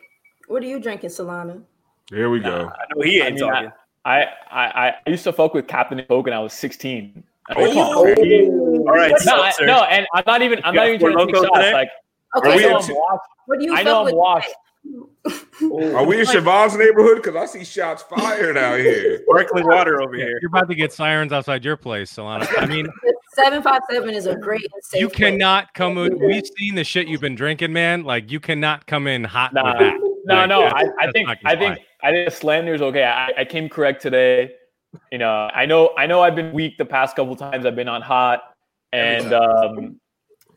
[0.48, 1.62] what are you drinking, Solana?
[2.10, 2.68] Here we go.
[2.68, 3.72] I know he I ain't mean, talking.
[4.04, 7.22] I, I I used to fuck with Captain and Coke when I was 16.
[7.48, 7.94] I Oh, mean, come on.
[7.96, 9.66] Oh, All right, No, I, seltzer.
[9.66, 10.60] no, and I'm not even.
[10.64, 11.50] I'm not even trying to take shots.
[11.56, 11.72] today?
[11.72, 11.88] Like
[12.34, 13.20] Are I we know in- I'm washed.
[13.46, 14.14] What do you I know I'm with?
[14.14, 14.50] washed.
[15.94, 17.22] Are we in Siobhan's neighborhood?
[17.22, 19.22] Because I see shots fired out here.
[19.28, 20.38] Sparkling water over here.
[20.40, 22.48] You're about to get sirens outside your place, Solana.
[22.58, 22.86] I mean,
[23.34, 25.18] Seven five seven is a great safe you place.
[25.30, 25.94] cannot come.
[25.94, 28.04] with- We've seen the shit you've been drinking, man.
[28.04, 29.94] Like you cannot come in hot Nah, with that.
[30.26, 30.60] no, Like, no.
[30.62, 31.84] yeah, I, I think not gonna I think fly.
[32.02, 33.04] I think slander's okay.
[33.04, 34.52] I, I came correct today.
[35.10, 37.64] You know, I know I know I've been weak the past couple times.
[37.66, 38.54] I've been on hot,
[38.92, 40.00] and um,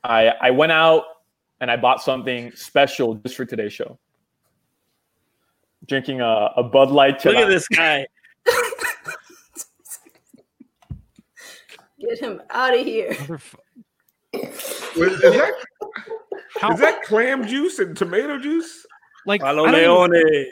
[0.03, 1.03] I I went out
[1.61, 3.97] and I bought something special just for today's show.
[5.87, 7.23] Drinking a, a Bud Light.
[7.23, 8.05] Look at this guy.
[11.99, 13.11] Get him out of here.
[13.13, 13.55] Motherf-
[14.33, 15.53] that
[16.59, 18.85] How Is that clam juice and tomato juice?
[19.25, 20.45] like I Palo don't even- Leone.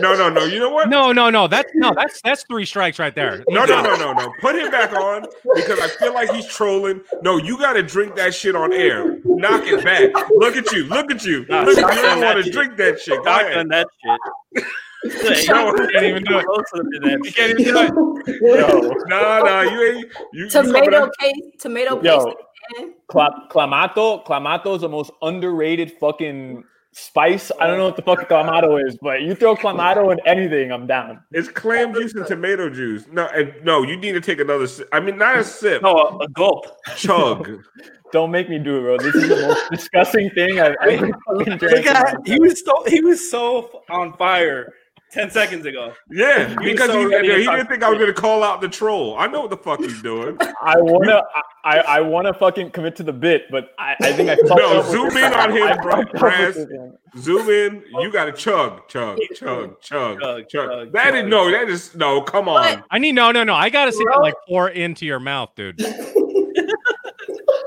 [0.00, 0.44] No, no, no.
[0.44, 0.88] You know what?
[0.88, 1.48] No, no, no.
[1.48, 3.44] That's no, that's that's three strikes right there.
[3.48, 4.32] No, no, no, no, no.
[4.40, 5.24] Put him back on
[5.54, 7.00] because I feel like he's trolling.
[7.22, 9.18] No, you got to drink that shit on air.
[9.24, 10.10] Knock it back.
[10.32, 10.84] Look at you.
[10.84, 11.46] Look at you.
[11.48, 12.00] Nah, Look at you.
[12.00, 13.18] You don't want to drink that shit.
[13.18, 13.86] Go Shotgun ahead.
[13.86, 13.86] that
[14.54, 14.64] shit.
[15.04, 16.46] No, you can't even do it.
[16.74, 17.24] it.
[17.26, 19.08] You can't even do it.
[19.08, 20.06] No, no, you ain't.
[20.32, 22.26] You, you Tomato paste, tomato paste.
[22.78, 22.94] again.
[23.06, 26.64] Cla- clamato, clamato is the most underrated fucking
[26.96, 27.52] spice.
[27.60, 30.86] I don't know what the fuck clamato is, but you throw clamato in anything, I'm
[30.86, 31.22] down.
[31.30, 33.06] It's clam juice and tomato juice.
[33.12, 34.88] No, and no, you need to take another sip.
[34.92, 35.82] I mean, not a sip.
[35.82, 36.66] No, a, a gulp.
[36.96, 37.62] Chug.
[38.12, 38.98] Don't make me do it, bro.
[38.98, 41.76] This is the most disgusting thing I've ever fucking drank.
[41.76, 44.72] Look at he was so he was so on fire
[45.12, 45.92] ten seconds ago.
[46.10, 48.60] Yeah, He because so he, ready he didn't think I was going to call out
[48.60, 49.16] the troll.
[49.18, 50.36] I know what the fuck he's doing.
[50.62, 51.22] I wanna,
[51.64, 54.78] I, I wanna fucking commit to the bit, but I, I think I fucked No,
[54.80, 55.96] up with zoom this in on him, bro.
[55.96, 56.54] fucked up with Brass.
[56.54, 56.98] this one.
[57.18, 57.82] Zoom in.
[58.00, 60.48] You got to chug, chug, chug, chug, Chug, chug.
[60.48, 61.30] chug, That is chug.
[61.30, 61.50] no.
[61.50, 62.20] That is no.
[62.22, 62.82] Come on.
[62.90, 63.54] I need no, no, no.
[63.54, 64.18] I gotta see it Bro.
[64.22, 65.80] like pour into your mouth, dude.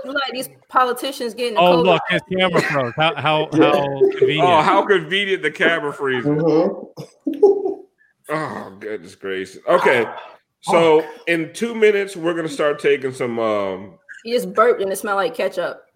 [0.10, 1.86] You like these politicians getting the Oh COVID.
[1.86, 2.94] look, his camera froze.
[2.96, 4.48] How how how convenient.
[4.48, 6.36] Oh, how convenient the camera freezer.
[6.36, 6.86] Mhm.
[8.32, 9.58] Oh, goodness gracious.
[9.68, 10.06] Okay.
[10.62, 14.98] So in two minutes, we're gonna start taking some um You just burped and it
[14.98, 15.84] smelled like ketchup.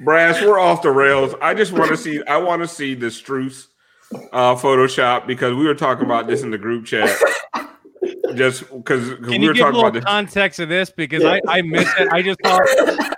[0.00, 0.40] brass.
[0.40, 1.34] We're off the rails.
[1.42, 3.66] I just want to see I want to see the Strus
[4.32, 7.14] uh Photoshop because we were talking about this in the group chat.
[8.34, 10.04] Just because Can we were give a talking little about this.
[10.04, 12.08] context of this because I I missed it.
[12.12, 12.66] I just thought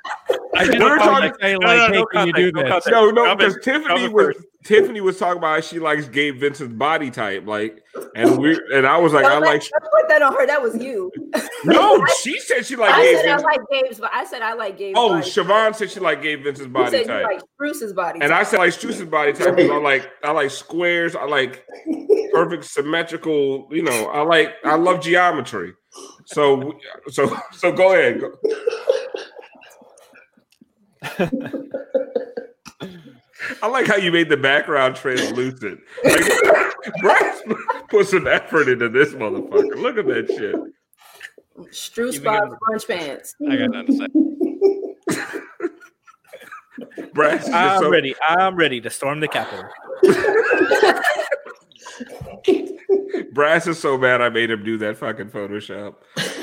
[0.61, 2.53] I just We were thought talking- to say like, no, hey, no can you do
[2.53, 3.15] context, no this?
[3.15, 4.47] No, no, because Tiffany was first.
[4.63, 7.83] Tiffany was talking about how she likes Gabe Vincent's body type, like,
[8.15, 9.63] and we and I was like, I like.
[9.63, 10.47] don't put that on her.
[10.47, 11.11] That was you.
[11.65, 14.53] No, she said she liked I Gabe said I like Gabe's, but I said I
[14.53, 14.97] like Gabe's.
[14.99, 15.23] Oh, body.
[15.31, 18.21] Siobhan said she liked Gabe Vincent's You body said you type, like Bruce's body.
[18.21, 21.17] and I said like Strus's body type because I like I like squares.
[21.17, 21.65] I like
[22.33, 23.67] perfect symmetrical.
[23.71, 25.73] You know, I like I love geometry.
[26.27, 26.75] So
[27.09, 28.21] so so go ahead.
[28.21, 28.33] Go.
[33.63, 35.81] I like how you made the background translucent.
[36.05, 36.25] Like,
[37.01, 37.43] Bryce
[37.89, 39.77] put some effort into this motherfucker.
[39.77, 40.55] Look at that shit.
[41.73, 43.35] Strus Even Bob got- sponge pants.
[43.49, 43.95] I got nothing to
[45.17, 45.41] say.
[47.13, 48.15] Bryce, I'm so, ready.
[48.27, 49.69] I'm ready to storm the Capitol.
[53.33, 55.97] Brass is so mad I made him do that fucking Photoshop.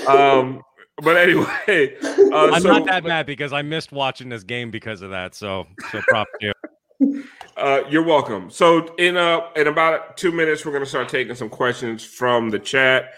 [0.08, 0.62] Um,
[1.04, 5.02] but anyway, uh, I'm so, not that mad because I missed watching this game because
[5.02, 5.36] of that.
[5.36, 7.24] So so prop to you.
[7.58, 8.52] Uh, you're welcome.
[8.52, 12.60] So in uh in about two minutes, we're gonna start taking some questions from the
[12.60, 13.14] chat.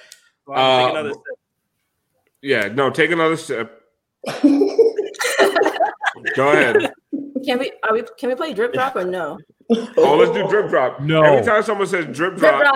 [0.47, 1.21] Well, I'll take Uh, sip.
[2.41, 3.81] Yeah, no, take another sip.
[6.35, 6.93] Go ahead.
[7.45, 7.73] Can we?
[7.83, 8.03] Are we?
[8.17, 9.37] Can we play drip drop or no?
[9.97, 11.01] Oh, let's do drip drop.
[11.01, 11.21] No.
[11.21, 12.75] Every time someone says drip Drip drop, drop.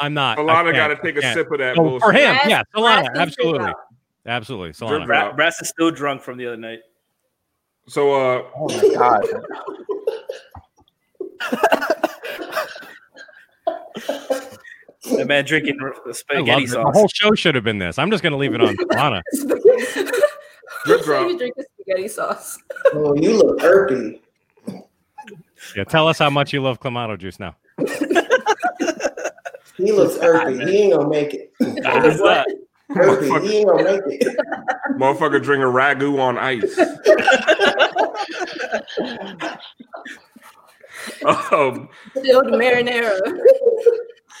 [0.00, 0.38] I'm not.
[0.38, 3.02] Alana got to take a sip of that Oh, for him, Brass- yeah, Brass Solana,
[3.02, 3.76] is drip absolutely, drop.
[4.26, 5.06] Absolutely, Drip Solana.
[5.06, 5.28] drop.
[5.30, 6.80] Bra- Brass is still drunk from the other night.
[7.88, 9.24] So uh, Oh my god.
[15.04, 16.70] The man drinking r- I love spaghetti it.
[16.70, 17.98] The whole show should have been this.
[17.98, 19.20] I'm just gonna leave it on Solana.
[20.84, 21.28] Drip drop.
[21.28, 22.58] You drinking spaghetti sauce.
[22.94, 24.20] Oh, you look irpy.
[25.76, 27.56] Yeah, tell us how much you love Clamato juice now.
[29.78, 30.68] He looks irpy.
[30.68, 31.50] He ain't gonna make it.
[31.58, 32.46] What
[32.96, 33.50] is.
[33.50, 34.36] He ain't gonna make it.
[34.92, 36.78] motherfucker drinking a ragu on ice.
[41.52, 43.20] um, Filled marinara.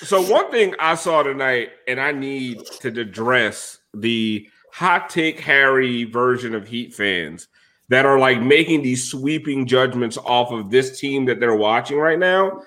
[0.02, 6.04] So one thing I saw tonight, and I need to address the hot take Harry
[6.04, 7.48] version of Heat fans
[7.88, 12.18] that are like making these sweeping judgments off of this team that they're watching right
[12.18, 12.62] now.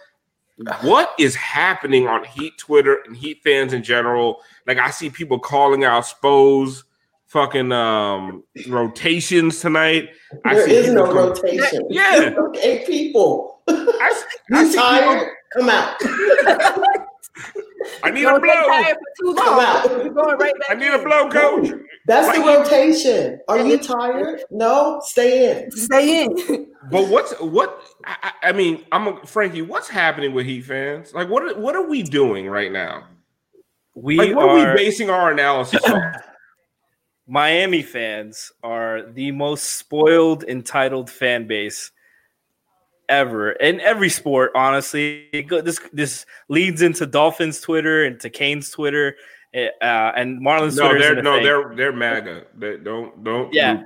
[0.82, 4.42] What is happening on Heat Twitter and Heat fans in general?
[4.68, 6.84] Like I see people calling out Spo's
[7.28, 10.10] fucking um rotations tonight.
[10.46, 11.88] I There see is no people com- rotation.
[11.90, 12.36] Yeah.
[12.62, 13.62] Eight people.
[13.68, 13.74] I,
[14.12, 15.30] s- I You see tired?
[15.58, 15.96] Come out.
[18.04, 18.68] I need a Don't get blow.
[18.68, 19.90] tired for too Come out.
[19.90, 20.70] We're going right back.
[20.70, 21.70] I need a blow, coach.
[22.08, 23.40] That's the Like you- rotation.
[23.48, 24.42] Are you tired?
[24.50, 25.72] No, stay in.
[25.72, 26.68] Stay in.
[26.90, 27.82] But what's what?
[28.06, 29.62] I, I I mean, I'm a, Frankie.
[29.62, 31.14] What's happening with Heat fans?
[31.14, 33.04] Like, what what are we doing right now?
[33.96, 36.14] We Like, what are are we basing our analysis on?
[37.28, 41.92] Miami fans are the most spoiled, entitled fan base
[43.10, 44.52] ever in every sport.
[44.56, 49.16] Honestly, this this leads into Dolphins Twitter, into Kane's Twitter,
[49.56, 51.44] Uh, and Marlins No, they're no, thing.
[51.44, 52.44] they're they're MAGA.
[52.58, 53.52] They don't don't.
[53.54, 53.82] Yeah.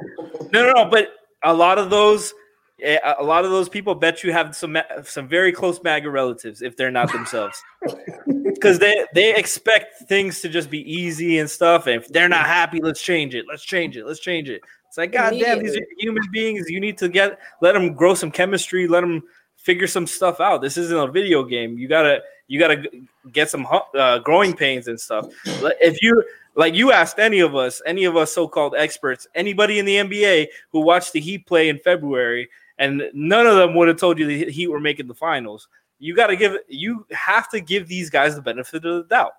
[0.51, 0.86] No, no, no.
[0.89, 1.10] But
[1.43, 2.36] a lot of those, eh,
[2.84, 6.75] a lot of those people bet you have some some very close MAGA relatives if
[6.75, 7.61] they're not themselves,
[8.43, 11.88] because they they expect things to just be easy and stuff.
[11.88, 13.45] And if they're not happy, let's change it.
[13.47, 14.05] Let's change it.
[14.05, 14.61] Let's change it.
[14.88, 16.69] It's like, God damn, these are human beings.
[16.69, 18.88] You need to get let them grow some chemistry.
[18.88, 19.23] Let them
[19.55, 20.61] figure some stuff out.
[20.61, 21.77] This isn't a video game.
[21.77, 22.84] You gotta you gotta
[23.32, 25.27] get some uh, growing pains and stuff.
[25.45, 26.23] If you
[26.55, 30.47] like, you asked any of us, any of us so-called experts, anybody in the NBA
[30.71, 32.49] who watched the Heat play in February,
[32.80, 35.67] and none of them would have told you the Heat were making the finals.
[35.99, 39.34] You got to give you have to give these guys the benefit of the doubt.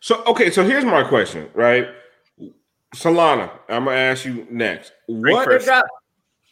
[0.00, 1.88] So okay, so here's my question, right?
[2.94, 4.92] Solana, I'm gonna ask you next.
[5.08, 5.66] Drink what first.
[5.66, 5.86] Drop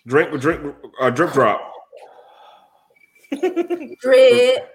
[0.07, 1.73] drink drink uh, drip drop?
[4.01, 4.69] dread.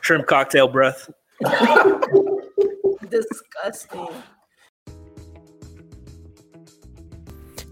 [0.00, 1.10] Shrimp cocktail breath.
[3.08, 4.08] Disgusting.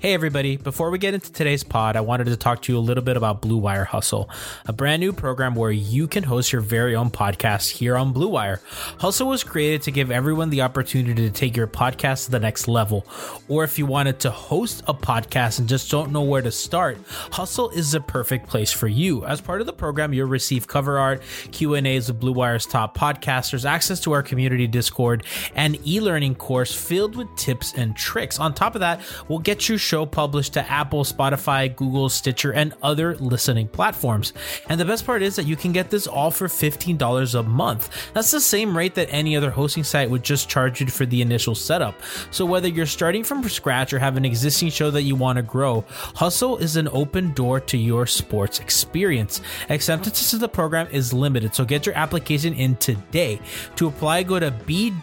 [0.03, 2.81] Hey everybody, before we get into today's pod, I wanted to talk to you a
[2.81, 4.29] little bit about Blue Wire Hustle,
[4.67, 8.27] a brand new program where you can host your very own podcast here on Blue
[8.27, 8.61] Wire.
[8.99, 12.67] Hustle was created to give everyone the opportunity to take your podcast to the next
[12.67, 13.07] level.
[13.47, 16.99] Or if you wanted to host a podcast and just don't know where to start,
[17.31, 19.25] Hustle is the perfect place for you.
[19.25, 21.23] As part of the program, you'll receive cover art,
[21.53, 25.23] Q&As with Blue Wire's top podcasters, access to our community Discord,
[25.55, 28.41] and e-learning course filled with tips and tricks.
[28.41, 32.73] On top of that, we'll get your show published to Apple, Spotify, Google, Stitcher, and
[32.83, 34.33] other listening platforms.
[34.71, 37.91] And the best part is that you can get this all for $15 a month.
[38.15, 41.21] That's the same rate that any other hosting site would just charge you for the
[41.21, 42.01] initial setup.
[42.31, 45.43] So whether you're starting from scratch or have an existing show that you want to
[45.43, 45.85] grow,
[46.15, 49.43] Hustle is an open door to your sports experience.
[49.69, 53.39] Acceptance to the program is limited, so get your application in today.
[53.77, 55.03] To apply, go to bwhustle.com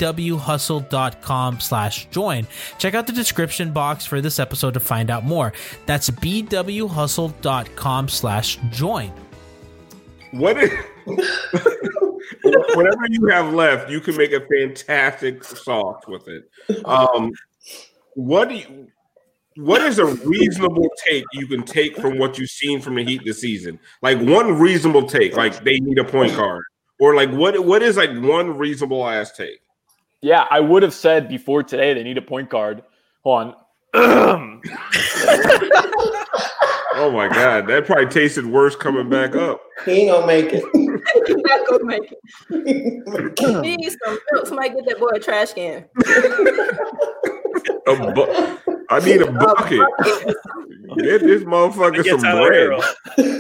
[1.60, 2.48] slash join.
[2.80, 5.54] Check out the description box for this episode to find out more.
[5.86, 9.12] That's bwhustle.com slash join.
[10.32, 10.72] What is
[12.44, 16.86] whatever you have left, you can make a fantastic sauce with it.
[16.86, 17.32] Um,
[18.14, 18.88] what do you?
[19.56, 23.24] What is a reasonable take you can take from what you've seen from the Heat
[23.26, 23.80] this season?
[24.02, 26.64] Like one reasonable take, like they need a point guard,
[27.00, 27.66] or like what?
[27.66, 29.60] What is like one reasonable ass take?
[30.22, 32.84] Yeah, I would have said before today they need a point guard.
[33.24, 33.56] Hold on.
[37.02, 39.62] Oh my god, that probably tasted worse coming back up.
[39.86, 40.64] He ain't gonna make it.
[40.74, 42.22] Not gonna make it.
[43.62, 44.48] Need some milk.
[44.48, 45.86] Somebody get that boy a trash can.
[47.88, 48.58] A bu-
[48.90, 49.80] I need a bucket.
[50.98, 52.82] Get this motherfucker Get some Tyler bread.
[53.16, 53.40] Hero.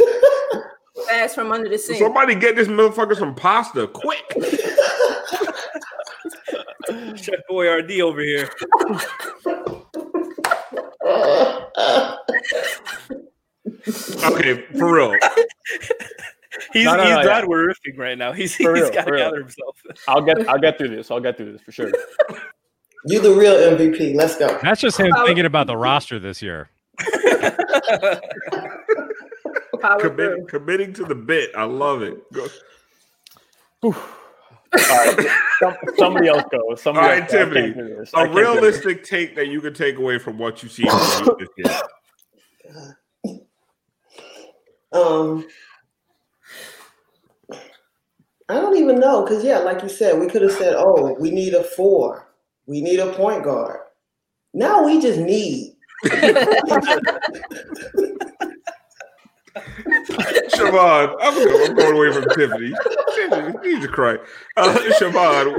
[1.08, 2.00] Fast from under the sink.
[2.00, 4.24] Somebody get this motherfucker some pasta quick.
[7.18, 8.50] Chef Boyardee over here.
[14.24, 15.16] Okay, for real.
[16.74, 17.46] He's No, no, he's no, that yeah.
[17.46, 18.32] horrific right now.
[18.34, 19.78] He's For he's real, got to gather himself.
[20.08, 21.10] I'll get I'll get through this.
[21.12, 21.92] I'll get through this for sure.
[23.06, 24.16] You the real MVP.
[24.16, 24.60] Let's go.
[24.62, 26.70] That's just him Power- thinking about the roster this year.
[29.82, 31.52] Power Commit, committing to the bit.
[31.56, 32.18] I love it.
[32.34, 33.96] Go.
[34.74, 34.80] All
[35.16, 35.28] right,
[35.60, 36.76] some, somebody else go.
[36.76, 37.40] Somebody All right, else go.
[37.40, 38.14] I can't Tiffany, do this.
[38.14, 38.50] I A can't do this.
[38.50, 41.50] realistic take that you can take away from what you see in the Heat this
[41.58, 41.82] year.
[44.92, 45.46] Um,
[48.50, 51.30] I don't even know because yeah, like you said, we could have said, "Oh, we
[51.30, 52.32] need a four,
[52.66, 53.82] we need a point guard."
[54.56, 55.76] Now we just need.
[60.50, 62.74] Siobhan, I'm going, I'm going away from Tiffany.
[63.64, 64.22] Jesus Christ.
[64.58, 65.56] Uh, Siobhan,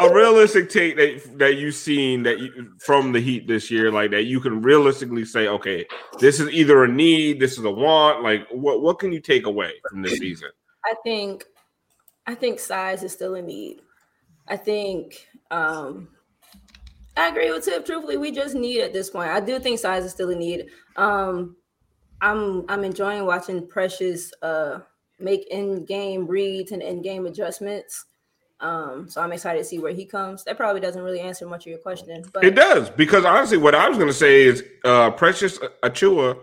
[0.00, 4.10] a realistic take that, that you've seen that you, from the Heat this year, like
[4.12, 5.86] that you can realistically say, okay,
[6.20, 8.22] this is either a need, this is a want.
[8.22, 10.50] Like, what, what can you take away from this season?
[10.84, 11.44] I think
[12.26, 13.80] I think size is still a need.
[14.48, 16.08] I think um
[17.16, 17.84] I agree with Tiff.
[17.84, 19.30] Truthfully, we just need at this point.
[19.30, 20.66] I do think size is still a need.
[20.96, 21.56] Um
[22.24, 24.80] I'm I'm enjoying watching Precious uh
[25.20, 28.06] make in-game reads and in-game adjustments.
[28.60, 30.42] Um, so I'm excited to see where he comes.
[30.44, 33.74] That probably doesn't really answer much of your question, but It does because honestly, what
[33.74, 36.38] I was going to say is uh, Precious Achiuwa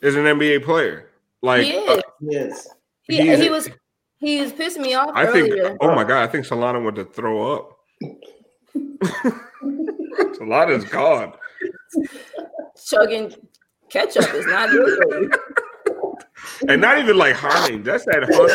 [0.00, 1.10] is an NBA player.
[1.42, 2.00] Like, he uh.
[2.20, 2.66] Yes.
[3.02, 3.68] He, he's- he was
[4.18, 7.04] he was pissing me off I think, oh my god, I think Solana went to
[7.04, 7.78] throw up.
[10.38, 11.32] Solana's gone.
[12.82, 13.34] chugging
[13.90, 15.30] ketchup is not good for you.
[16.68, 17.84] And not even like Heinz.
[17.84, 18.52] That's that Hunt.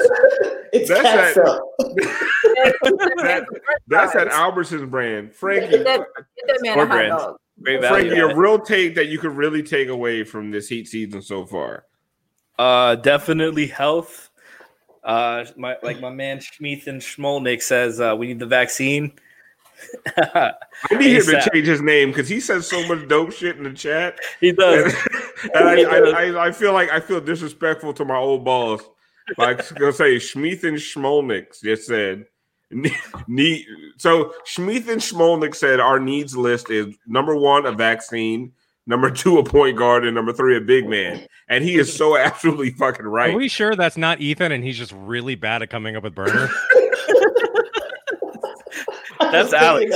[0.74, 1.62] It's That's that-
[3.18, 3.46] that,
[3.88, 5.70] that's that Albertsons brand, Frankie.
[5.70, 7.10] Get that, get that man a hot brand.
[7.10, 7.38] dog.
[7.64, 11.46] Frankie, a real take that you could really take away from this heat season so
[11.46, 11.86] far.
[12.60, 14.30] Uh, definitely health.
[15.04, 19.14] Uh, my like my man Schmeeth and Schmolnick says uh, we need the vaccine.
[20.18, 20.54] I
[20.92, 23.74] need him to change his name because he says so much dope shit in the
[23.74, 24.20] chat.
[24.40, 24.94] He does.
[25.54, 28.82] and I, I, I, I feel like I feel disrespectful to my old boss.
[29.38, 32.26] Like gonna say Schmeeth and Schmolnick just said
[33.28, 33.66] need
[33.98, 38.54] so Schmeeth and Schmolnick said our needs list is number one a vaccine,
[38.86, 41.26] number two a point guard, and number three a big man.
[41.50, 43.34] And he is so absolutely fucking right.
[43.34, 46.16] Are we sure that's not Ethan and he's just really bad at coming up with
[46.16, 46.50] burner?
[49.44, 49.96] That's Alex.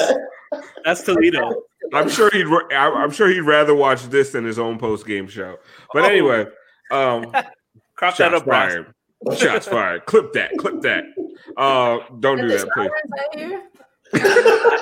[0.84, 1.64] That's Toledo.
[1.94, 5.28] I'm sure he'd I- I'm sure he'd rather watch this than his own post game
[5.28, 5.58] show.
[5.94, 6.08] But Oh.
[6.08, 6.46] anyway,
[6.92, 7.32] um
[7.96, 8.72] Crop that shots up, Brass.
[8.74, 8.94] fired.
[9.38, 10.06] Shots fired.
[10.06, 10.52] Clip that.
[10.58, 11.04] Clip that.
[11.58, 12.90] Uh, don't do that, please.
[12.90, 13.64] sirens out here?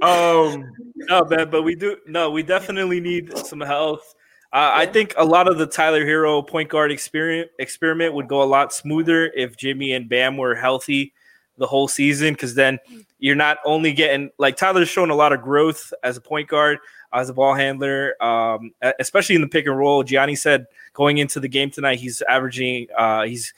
[0.00, 1.96] Um, No, man, but we do.
[2.06, 4.14] No, we definitely need some health.
[4.52, 8.42] Uh, I think a lot of the Tyler Herro point guard experiment experiment would go
[8.42, 11.12] a lot smoother if Jimmy and Bam were healthy
[11.58, 12.34] the whole season.
[12.34, 12.78] Because then
[13.18, 16.78] you're not only getting like Tyler's shown a lot of growth as a point guard,
[17.12, 20.02] as a ball handler, um, especially in the pick and roll.
[20.02, 23.54] Gianni said going into the game tonight, he's averaging, uh, he's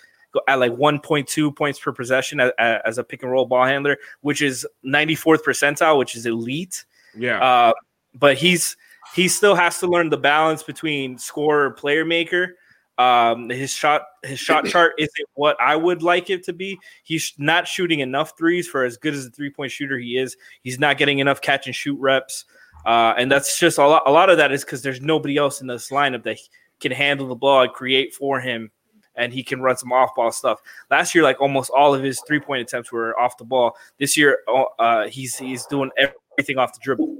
[0.48, 4.42] at like 1.2 points per possession as, as a pick and roll ball handler, which
[4.42, 6.84] is 94th percentile, which is elite.
[7.16, 7.42] yeah.
[7.42, 7.72] Uh,
[8.18, 8.76] but he's
[9.14, 12.56] he still has to learn the balance between scorer player maker.
[12.98, 16.78] Um, his shot his shot chart isn't what I would like it to be.
[17.02, 20.36] He's not shooting enough threes for as good as a three point shooter he is.
[20.62, 22.46] He's not getting enough catch and shoot reps,
[22.86, 24.02] uh, and that's just a lot.
[24.06, 26.38] A lot of that is because there's nobody else in this lineup that
[26.80, 28.70] can handle the ball and create for him,
[29.14, 30.60] and he can run some off ball stuff.
[30.90, 33.76] Last year, like almost all of his three point attempts were off the ball.
[33.98, 34.38] This year,
[34.78, 37.14] uh, he's he's doing everything off the dribble.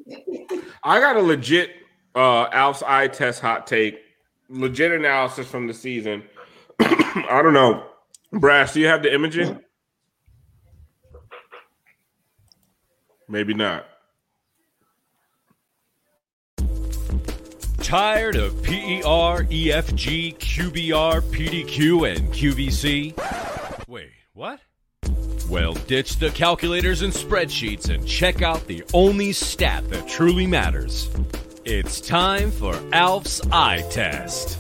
[0.84, 1.70] I got a legit
[2.14, 4.00] uh Alf's eye test hot take,
[4.48, 6.22] legit analysis from the season.
[6.80, 7.86] I don't know.
[8.32, 9.60] Brass, do you have the imaging?
[13.28, 13.86] Maybe not.
[17.78, 23.86] Tired of PER, EFG, QBR, PDQ, and QVC?
[23.88, 24.60] Wait, what?
[25.48, 31.08] Well, ditch the calculators and spreadsheets and check out the only stat that truly matters.
[31.68, 34.56] It's time for Alf's eye test.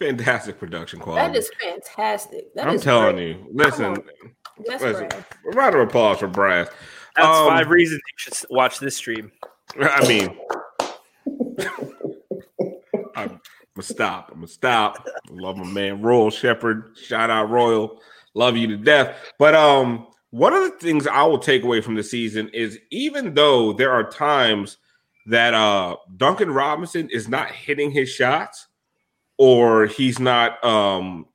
[0.00, 1.32] Fantastic production quality.
[1.32, 2.52] That is fantastic.
[2.54, 3.28] That I'm is telling great.
[3.38, 3.46] you.
[3.52, 3.96] Listen,
[4.66, 5.08] That's listen.
[5.08, 5.54] great.
[5.54, 6.68] Round of applause for Brass.
[7.16, 9.30] That's Um, five reasons you should watch this stream.
[9.80, 10.36] I mean,
[13.16, 13.40] I'm
[13.76, 14.30] gonna stop.
[14.30, 15.06] I'm gonna stop.
[15.30, 16.96] Love my man Royal Shepherd.
[17.00, 18.00] Shout out Royal.
[18.34, 19.16] Love you to death.
[19.38, 23.34] But um, one of the things I will take away from the season is even
[23.34, 24.78] though there are times
[25.26, 28.66] that uh Duncan Robinson is not hitting his shots
[29.38, 31.26] or he's not um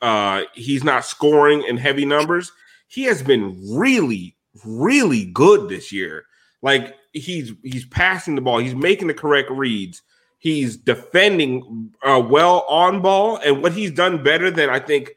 [0.00, 2.52] uh he's not scoring in heavy numbers,
[2.86, 6.26] he has been really, really good this year.
[6.62, 10.02] Like he's he's passing the ball, he's making the correct reads,
[10.38, 15.15] he's defending uh, well on ball, and what he's done better than I think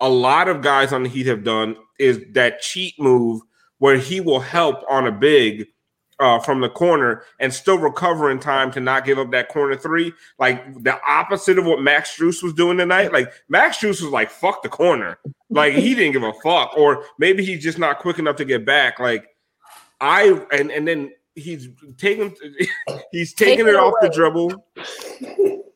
[0.00, 3.40] a lot of guys on the Heat have done is that cheat move
[3.78, 5.66] where he will help on a big
[6.20, 9.76] uh, from the corner and still recover in time to not give up that corner
[9.76, 10.12] three.
[10.38, 13.12] Like the opposite of what Max Strus was doing tonight.
[13.12, 15.18] Like Max Strus was like, fuck the corner.
[15.50, 16.76] Like he didn't give a fuck.
[16.76, 18.98] Or maybe he's just not quick enough to get back.
[18.98, 19.26] Like
[20.00, 22.34] I and and then he's taking
[23.12, 24.52] he's taking Take it it off the dribble.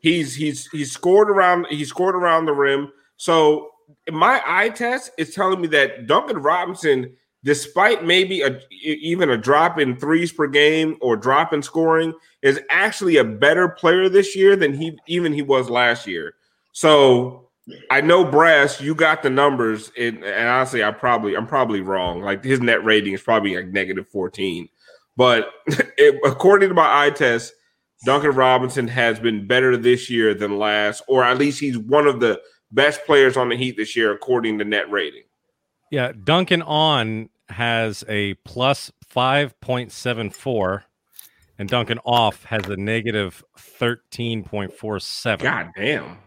[0.01, 2.91] He's he's he's scored around he scored around the rim.
[3.15, 3.69] So
[4.11, 9.79] my eye test is telling me that Duncan Robinson, despite maybe a even a drop
[9.79, 14.55] in threes per game or drop in scoring, is actually a better player this year
[14.55, 16.35] than he even he was last year.
[16.71, 17.49] So
[17.89, 22.21] I know Brass, you got the numbers, and, and honestly, I probably I'm probably wrong.
[22.21, 24.67] Like his net rating is probably like negative 14.
[25.15, 27.53] But it, according to my eye test,
[28.05, 32.19] Duncan Robinson has been better this year than last, or at least he's one of
[32.19, 32.41] the
[32.73, 35.23] best players on the Heat this year, according to net rating.
[35.91, 40.83] Yeah, Duncan on has a plus 5.74
[41.59, 45.39] and Duncan off has a negative 13.47.
[45.39, 46.17] God damn.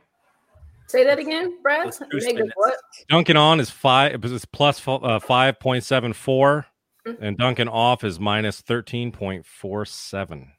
[0.86, 1.92] Say that again, Brad.
[2.12, 2.76] Negative what?
[3.08, 6.66] Duncan on is 5 is plus uh, 5.74
[7.06, 7.18] Mhm.
[7.20, 10.52] and Duncan off is minus 13.47.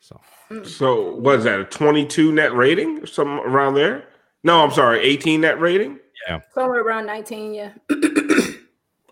[0.00, 0.20] So
[0.64, 1.60] So what is that?
[1.60, 4.04] A 22 net rating or something around there?
[4.42, 5.98] No, I'm sorry, 18 net rating.
[6.26, 7.72] Yeah, somewhere around 19, yeah.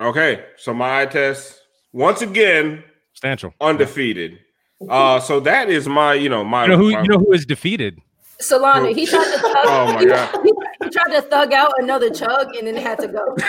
[0.01, 1.59] Okay, so my eye test
[1.91, 3.53] once again substantial.
[3.59, 4.39] undefeated.
[4.89, 6.63] Uh, so that is my, you know, my.
[6.63, 7.99] You know who my- you know who is defeated?
[8.41, 10.39] Solana, he tried to thug, Oh my God.
[10.45, 10.53] he-
[10.85, 13.35] he tried to thug out another chug and then it had to go.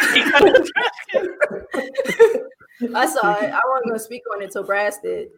[2.95, 3.53] I saw it.
[3.53, 5.29] I wasn't gonna speak on it until Brass did.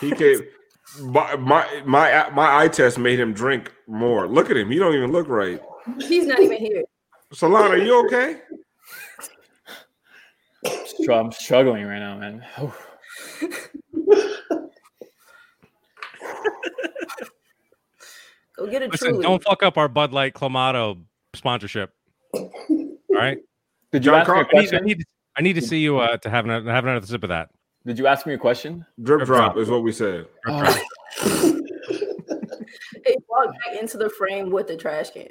[0.00, 0.40] He came.
[0.98, 4.26] My, my my my eye test made him drink more.
[4.26, 4.70] Look at him.
[4.70, 5.60] He don't even look right.
[6.00, 6.82] He's not even here.
[7.32, 8.40] Solana, you okay?
[11.10, 12.44] I'm struggling right now, man.
[18.56, 19.22] Go get a Listen, truly.
[19.22, 21.00] don't fuck up our Bud Light Clamato
[21.34, 21.94] sponsorship.
[22.34, 22.50] All
[23.10, 23.38] right.
[23.92, 24.84] Did you John ask me a Carl- I need, I question?
[24.84, 25.04] need,
[25.36, 27.48] I need to see you uh, to have another, have another sip of that.
[27.86, 28.84] Did you ask me a question?
[29.02, 29.62] Drip Drip drop drop.
[29.62, 30.26] is what we said.
[30.46, 30.82] Oh,
[33.06, 35.28] He walked back into the frame with the trash can.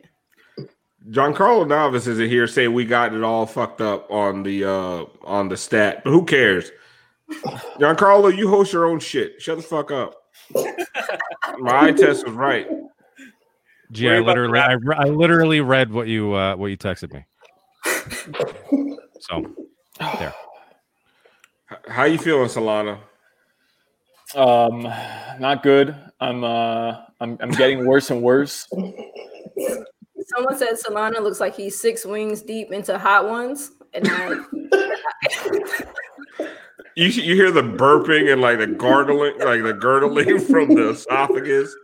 [1.10, 5.47] Giancarlo Novice is here saying we got it all fucked up on the uh on
[5.47, 6.72] the stat, but who cares?
[7.80, 9.41] Giancarlo, you host your own shit.
[9.41, 10.16] Shut the fuck up.
[11.60, 12.68] My eye test was right.
[13.91, 17.26] Gee, I literally, I, re- I literally read what you uh, what you texted me.
[19.22, 19.45] So
[20.18, 20.34] there.
[21.72, 22.99] H- How you feeling, Solana?
[24.36, 24.84] um,
[25.39, 25.95] not good.
[26.20, 28.67] I'm uh, I'm I'm getting worse and worse.
[30.36, 33.72] Someone said Solana looks like he's six wings deep into hot ones.
[33.93, 34.36] And I,
[36.95, 41.76] You you hear the burping and like the gargling, like the gurgling from the esophagus.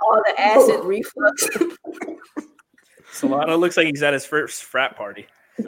[0.00, 1.48] all the acid reflux.
[3.12, 5.26] Solana looks like he's at his first frat party.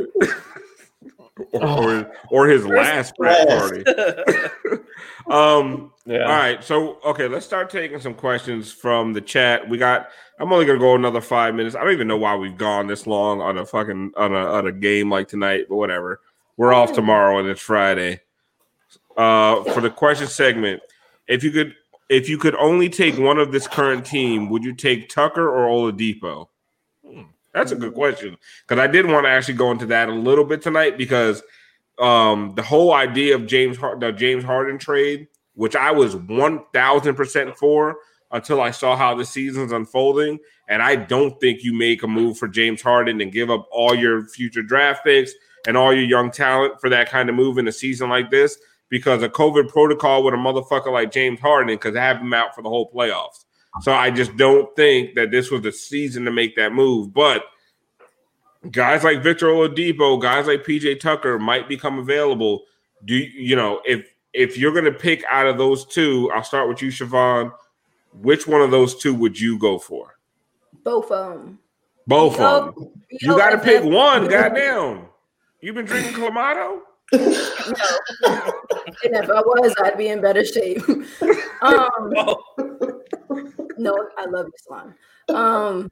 [1.52, 3.84] or, or, or his last frat party.
[5.30, 5.92] um.
[6.04, 6.22] Yeah.
[6.22, 6.62] All right.
[6.62, 9.68] So okay, let's start taking some questions from the chat.
[9.68, 10.08] We got.
[10.38, 11.74] I'm only gonna go another five minutes.
[11.74, 14.66] I don't even know why we've gone this long on a fucking on a on
[14.66, 16.20] a game like tonight, but whatever.
[16.56, 18.20] We're off tomorrow and it's Friday.
[19.16, 20.82] Uh, for the question segment,
[21.26, 21.74] if you could,
[22.08, 25.66] if you could only take one of this current team, would you take Tucker or
[25.68, 26.48] Oladipo?
[27.56, 28.36] That's a good question
[28.68, 31.42] because I did want to actually go into that a little bit tonight because
[31.98, 36.64] um, the whole idea of James Har- the James Harden trade, which I was one
[36.74, 37.96] thousand percent for
[38.30, 40.38] until I saw how the season's unfolding,
[40.68, 43.94] and I don't think you make a move for James Harden and give up all
[43.94, 45.32] your future draft picks
[45.66, 48.58] and all your young talent for that kind of move in a season like this
[48.90, 52.60] because a COVID protocol with a motherfucker like James Harden because have him out for
[52.60, 53.45] the whole playoffs.
[53.82, 57.12] So I just don't think that this was the season to make that move.
[57.12, 57.44] But
[58.70, 62.64] guys like Victor Oladipo, guys like PJ Tucker might become available.
[63.04, 66.30] Do you, you know if if you're going to pick out of those two?
[66.34, 67.52] I'll start with you, Siobhan.
[68.20, 70.18] Which one of those two would you go for?
[70.82, 71.58] Both of them.
[72.06, 72.90] Both of them.
[73.10, 74.28] You got to pick one.
[74.28, 74.30] God.
[74.54, 75.06] Goddamn.
[75.60, 76.80] You've been drinking Clamato?
[79.04, 80.82] And if I was, I'd be in better shape.
[81.62, 82.12] um,
[83.78, 84.94] no, I love you, Slime.
[85.28, 85.90] Um,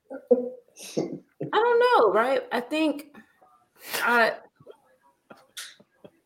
[0.96, 2.42] I don't know, right?
[2.52, 3.16] I think
[4.02, 4.32] I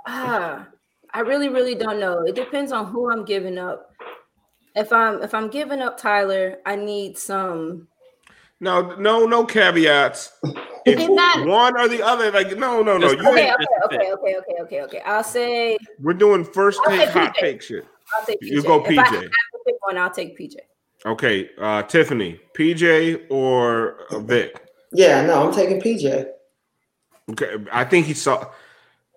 [0.07, 0.67] ah,
[1.13, 2.23] I really, really don't know.
[2.27, 3.93] It depends on who I'm giving up.
[4.75, 7.89] If I'm if I'm giving up Tyler, I need some.
[8.61, 10.33] No, no, no caveats.
[10.85, 11.47] If It matters.
[11.47, 13.15] one or the other, like no, no, no.
[13.15, 15.01] Just- You Okay, okay, okay, okay, okay, okay, okay.
[15.05, 17.41] I'll say we're doing first take hot PJ.
[17.41, 17.85] take shit.
[18.19, 18.49] I'll take PJ.
[18.51, 19.21] You go If I have PJ.
[19.23, 20.57] to pick one, I'll take PJ.
[21.07, 24.67] Okay, uh, Tiffany, PJ or uh, Vic?
[24.93, 26.27] Yeah, no, I'm taking PJ.
[27.31, 28.51] Okay, I think he saw.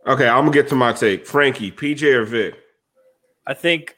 [0.06, 1.26] Okay, I'm gonna get to my take.
[1.26, 2.56] Frankie, PJ or Vic?
[3.48, 3.98] I think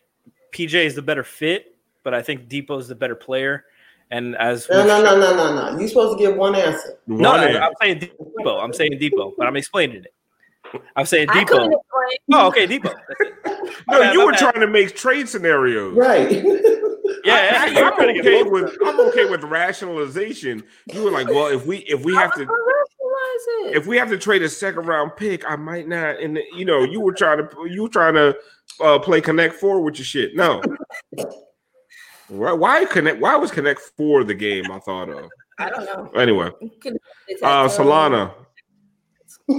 [0.53, 3.65] PJ is the better fit, but I think Dipo is the better player.
[4.11, 5.79] And as No, no, no, no, no, no.
[5.79, 6.99] You're supposed to give one answer.
[7.07, 7.61] One no, no, answer.
[7.61, 8.63] I'm saying Dipo.
[8.63, 10.13] I'm saying Dipo, but I'm explaining it.
[10.95, 11.71] I'm saying Dipo.
[12.31, 12.93] Oh, okay, Dipo.
[13.45, 14.39] No, My bad, you were bad.
[14.39, 15.95] trying to make trade scenarios.
[15.95, 16.43] Right.
[17.24, 20.63] Yeah, I, yeah, you're am trying to get okay with I'm okay with rationalization.
[20.93, 23.78] You were like, well, if we if we have to Rationalize it.
[23.78, 26.19] if we have to trade a second round pick, I might not.
[26.19, 28.36] And you know, you were trying to you were trying to
[28.82, 30.36] uh, play Connect Four with your shit.
[30.36, 30.61] No,
[32.28, 33.19] why, why Connect?
[33.19, 35.30] Why was Connect Four the game I thought of?
[35.59, 36.11] I don't know.
[36.19, 36.97] Anyway, You could-
[37.41, 38.34] uh, Solana.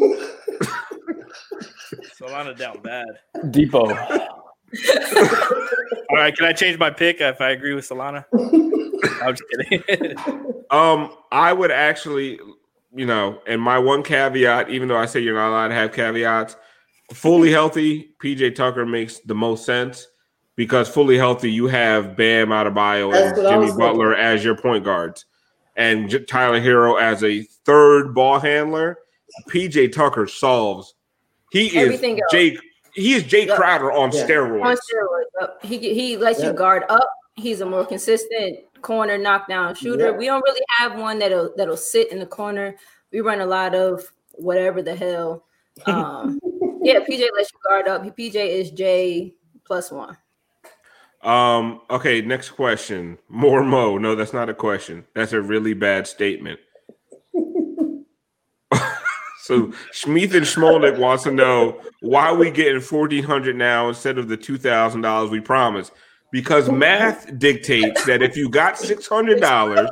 [2.20, 3.06] Solana down bad.
[3.46, 4.28] Dipo.
[6.10, 8.24] All right, can I change my pick if I agree with Solana?
[9.22, 9.44] I'm just
[9.88, 10.16] kidding.
[10.70, 12.40] Um, I would actually,
[12.92, 15.92] you know, and my one caveat, even though I say you're not allowed to have
[15.92, 16.56] caveats,
[17.12, 20.08] fully healthy, PJ Tucker makes the most sense.
[20.56, 24.84] because fully healthy, you have Bam Adebayo That's and Jimmy was Butler as your point
[24.84, 25.26] guards,
[25.76, 28.98] and J- Tyler Herro as a third ball handler.
[29.48, 30.94] PJ Tucker solves.
[31.52, 32.22] He is else.
[32.32, 32.58] Jake.
[32.94, 33.56] He is Jae Yep.
[33.56, 34.22] Crowder on Yeah.
[34.22, 34.78] On steroids.
[34.92, 35.62] steroids.
[35.64, 37.08] He he lets you guard up.
[37.36, 40.10] He's a more consistent corner knockdown shooter.
[40.10, 40.18] Yep.
[40.18, 42.76] We don't really have one that'll that'll sit in the corner.
[43.12, 45.44] We run a lot of whatever the hell.
[45.86, 46.38] Um,
[46.84, 48.04] yeah, PJ lets you guard up.
[48.16, 49.34] PJ is J
[49.64, 50.16] plus one.
[51.22, 51.80] Um.
[51.90, 52.20] Okay.
[52.20, 53.18] Next question.
[53.28, 53.98] More Mo.
[53.98, 55.04] No, that's not a question.
[55.14, 56.60] That's a really bad statement.
[59.44, 64.28] So Schmeeth and Schmolnick wants to know why we getting fourteen hundred now instead of
[64.28, 65.92] the two thousand dollars we promised.
[66.32, 69.88] Because math dictates that if you got six hundred dollars,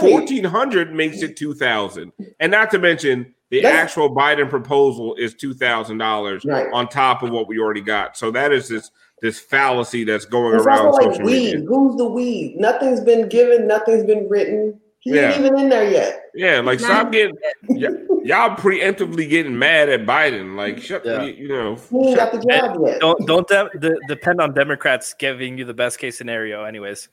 [0.00, 5.16] fourteen hundred makes it two thousand, and not to mention the That's- actual Biden proposal
[5.16, 6.68] is two thousand dollars Right.
[6.72, 8.16] on top of what we already got.
[8.16, 8.90] So that is this
[9.20, 11.58] this fallacy that's going It's around also like social media.
[11.58, 11.66] weed.
[11.66, 12.56] Who's the weed?
[12.58, 13.66] Nothing's been given.
[13.66, 14.80] Nothing's been written.
[15.02, 15.32] He Yeah.
[15.32, 16.24] ain't even in there yet.
[16.34, 17.34] Yeah, like stop getting
[17.68, 17.88] y-
[18.22, 20.56] y'all preemptively getting mad at Biden.
[20.56, 21.22] Like shut Yeah.
[21.22, 21.76] you, you know.
[21.90, 23.00] He shut- got the job yet.
[23.00, 27.08] Don't don't de- de- depend on Democrats giving you the best case scenario, anyways.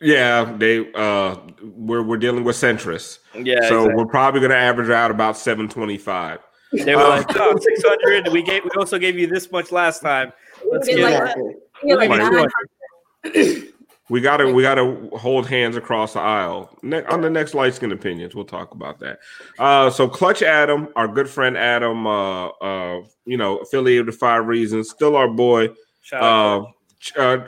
[0.00, 1.36] yeah, they uh
[1.76, 3.18] we're we're dealing with centrists.
[3.34, 3.56] Yeah.
[3.68, 3.94] so exactly.
[3.94, 6.38] we're probably gonna average out about 725.
[6.72, 8.28] they were uh, like, oh, 600.
[8.32, 8.62] We gave.
[8.64, 10.32] We also gave you this much last time.
[10.70, 11.12] Let's get get it.
[11.12, 11.54] like- Exactly.
[11.82, 12.48] we get like Like-
[13.24, 13.72] 900.
[14.10, 16.70] We gotta we gotta hold hands across the aisle.
[16.82, 19.18] Ne- on the next light skin opinions, we'll talk about that.
[19.58, 24.46] Uh so Clutch Adam, our good friend Adam, uh uh you know, affiliated with five
[24.46, 25.68] reasons, still our boy.
[26.12, 26.64] Uh,
[27.16, 27.38] uh,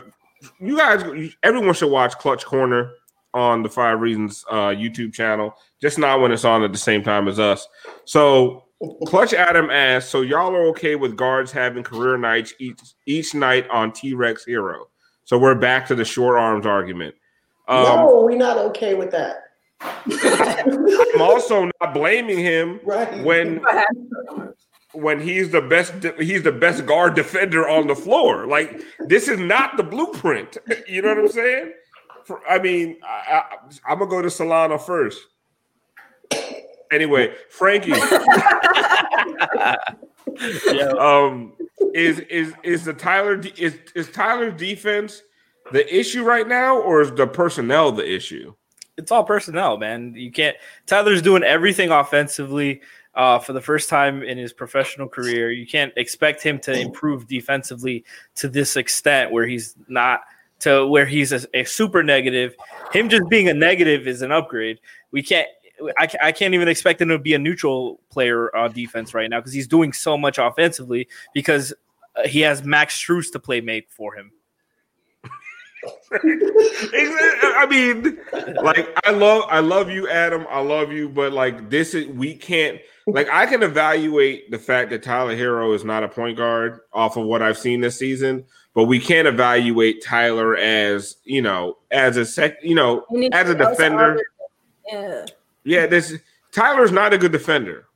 [0.58, 1.02] you guys,
[1.42, 2.92] everyone should watch Clutch Corner
[3.32, 5.54] on the Five Reasons uh, YouTube channel.
[5.80, 7.66] Just not when it's on at the same time as us.
[8.04, 8.64] So,
[9.06, 13.68] Clutch Adam asks, so y'all are okay with guards having career nights each each night
[13.70, 14.89] on T Rex Herro?
[15.30, 17.14] So we're back to the short arms argument.
[17.68, 19.44] Um, no, we're not okay with that.
[21.14, 23.22] I'm also not blaming him right.
[23.22, 23.64] when
[24.90, 28.48] when he's the best he's the best guard defender on the floor.
[28.48, 30.58] Like this is not the blueprint.
[30.88, 31.74] You know what I'm saying?
[32.24, 33.44] For, I mean, I, I,
[33.86, 35.20] I'm gonna go to Solana first.
[36.90, 37.90] Anyway, Frankie,
[40.72, 40.88] yeah.
[40.98, 41.52] um,
[41.94, 45.22] is is is the Tyler is is Tyler's defense
[45.72, 48.54] the issue right now, or is the personnel the issue?
[49.00, 50.14] it's all personnel, man.
[50.14, 50.56] You can't.
[50.86, 52.82] Tyler's doing everything offensively
[53.14, 55.50] uh, for the first time in his professional career.
[55.50, 58.04] You can't expect him to improve defensively
[58.36, 60.20] to this extent where he's not
[60.60, 62.54] to where he's a, a super negative.
[62.92, 64.80] Him just being a negative is an upgrade.
[65.10, 65.48] We can't.
[65.98, 69.40] I, I can't even expect him to be a neutral player on defense right now
[69.40, 71.72] because he's doing so much offensively because
[72.16, 74.32] uh, he has Max Strus to play make for him.
[76.12, 78.18] I mean,
[78.62, 80.46] like I love I love you, Adam.
[80.50, 84.90] I love you, but like this is we can't like I can evaluate the fact
[84.90, 88.44] that Tyler Herro is not a point guard off of what I've seen this season,
[88.74, 93.54] but we can't evaluate Tyler as you know as a sec you know as a
[93.54, 94.20] defender.
[94.86, 95.24] Yeah.
[95.64, 96.14] Yeah, this
[96.52, 97.86] Tyler's not a good defender,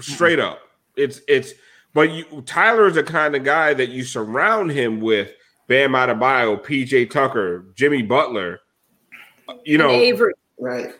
[0.00, 0.60] straight up.
[0.96, 1.52] It's it's
[1.94, 5.32] but you Tyler is the kind of guy that you surround him with
[5.68, 8.60] Bam Adebayo, PJ Tucker, Jimmy Butler,
[9.64, 10.34] you know, And Avery.
[10.58, 10.94] Right.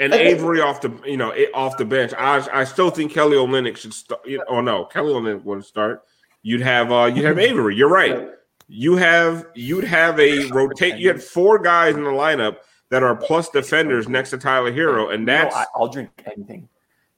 [0.00, 2.12] and Avery off the you know off the bench.
[2.18, 4.20] I I still think Kelly Olynyk should start.
[4.48, 6.02] Oh no, Kelly Olynyk wouldn't start.
[6.42, 7.76] You'd have uh you have Avery.
[7.76, 8.28] You're right.
[8.66, 10.96] You have you'd have a rotate.
[10.96, 12.58] You had four guys in the lineup
[12.90, 16.10] that are plus defenders next to Tyler Herro, and You know, that's I, I'll drink
[16.26, 16.68] anything.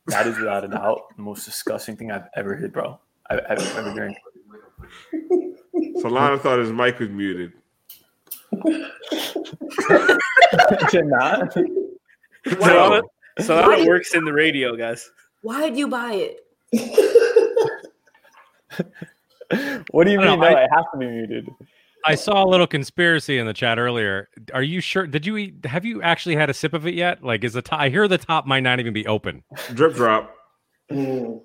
[0.08, 2.98] That is without a doubt the most disgusting thing I've ever hit, bro.
[3.28, 4.16] I, I've ever drank.
[6.02, 7.52] Solana thought his mic was muted.
[10.90, 11.52] Did not.
[11.52, 11.64] So,
[12.60, 13.02] Wow.
[13.40, 15.10] so that works in the radio, guys.
[15.42, 16.40] Why did you buy it?
[19.92, 20.26] What do you mean?
[20.26, 21.48] know, No, I- it has to be muted.
[22.06, 24.28] I saw a little conspiracy in the chat earlier.
[24.54, 25.06] Are you sure?
[25.06, 25.64] Did you eat?
[25.66, 27.22] Have you actually had a sip of it yet?
[27.24, 27.80] Like, is the top?
[27.80, 29.42] I hear the top might not even be open.
[29.74, 30.34] Drip drop.
[30.90, 31.40] Mm.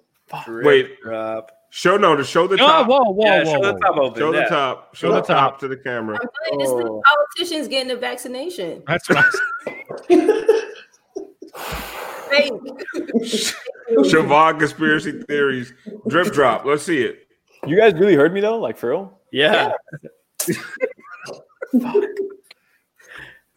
[0.64, 1.02] Wait.
[1.02, 1.52] Drop.
[1.72, 2.88] Show no to show the Oh, top.
[2.88, 4.20] whoa, whoa, Yeah, whoa, show the top open.
[4.20, 4.96] Show the top.
[4.96, 5.60] Show Show the the top top.
[5.62, 6.18] to the camera.
[6.22, 7.02] I'm telling you, it's the Oh.
[7.38, 8.84] politicians getting the vaccination.
[8.88, 9.26] That's right.
[12.34, 12.50] I
[14.04, 15.74] Siobhan conspiracy theories.
[16.08, 16.66] Drip drop.
[16.66, 17.28] Let's see it.
[17.66, 19.20] You guys really heard me though, like for real?
[19.32, 19.74] Yeah.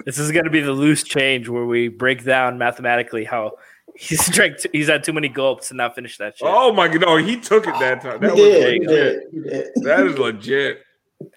[0.04, 3.52] This is going to be the loose change where we break down mathematically how
[3.96, 4.58] he's drank.
[4.58, 6.46] T- he's had too many gulps and not finished that shit.
[6.50, 8.20] Oh my god, no, he took it that time.
[8.20, 8.72] He That was did.
[8.82, 8.88] He legit.
[8.88, 9.22] did.
[9.44, 9.66] He did.
[9.76, 10.80] That is legit.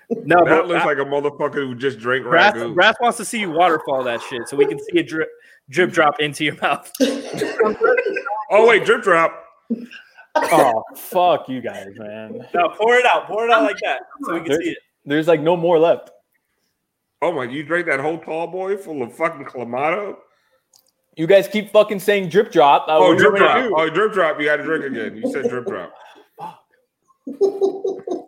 [0.10, 2.74] No, that looks I- like a motherfucker who just drank Brass, ragu.
[2.74, 5.30] Brass wants to see you waterfall that shit, so we can see it drip,
[5.70, 6.91] drip drop into your mouth.
[8.50, 9.43] Oh wait, drip drop.
[10.36, 12.48] Oh fuck you guys, man.
[12.54, 14.78] No, pour it out, pour it out like that, so we can There- see it.
[15.08, 16.12] There's like no more left.
[17.24, 20.18] Oh my, you drank that whole tall boy full of fucking clamato?
[21.16, 22.88] You guys keep fucking saying drip drop.
[22.88, 23.58] Uh, Oh, what are you drip drop.
[23.58, 23.74] do?
[23.76, 24.39] Oh, drip drop.
[24.39, 25.18] You got to drink again.
[25.18, 25.93] You said drip drop.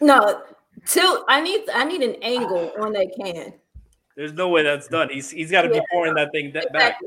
[0.00, 0.42] No,
[0.86, 1.24] tilt.
[1.28, 3.54] I need I need an angle on that can.
[4.16, 5.08] There's no way that's done.
[5.08, 6.98] He's he's got to be pouring that thing that back.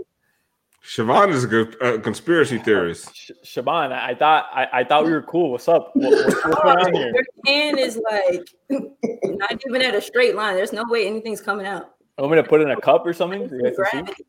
[0.88, 3.14] Siobhan is a good uh, conspiracy theorist.
[3.14, 5.52] Sh- Siobhan, I, I thought I, I thought we were cool.
[5.52, 5.92] What's up?
[5.96, 7.12] What- what's, what's going on here?
[7.14, 10.56] Your can is like not even at a straight line.
[10.56, 11.92] There's no way anything's coming out.
[12.18, 13.42] I'm gonna put in a cup or something.
[13.42, 13.92] You guys can see?
[13.92, 14.26] Gravity.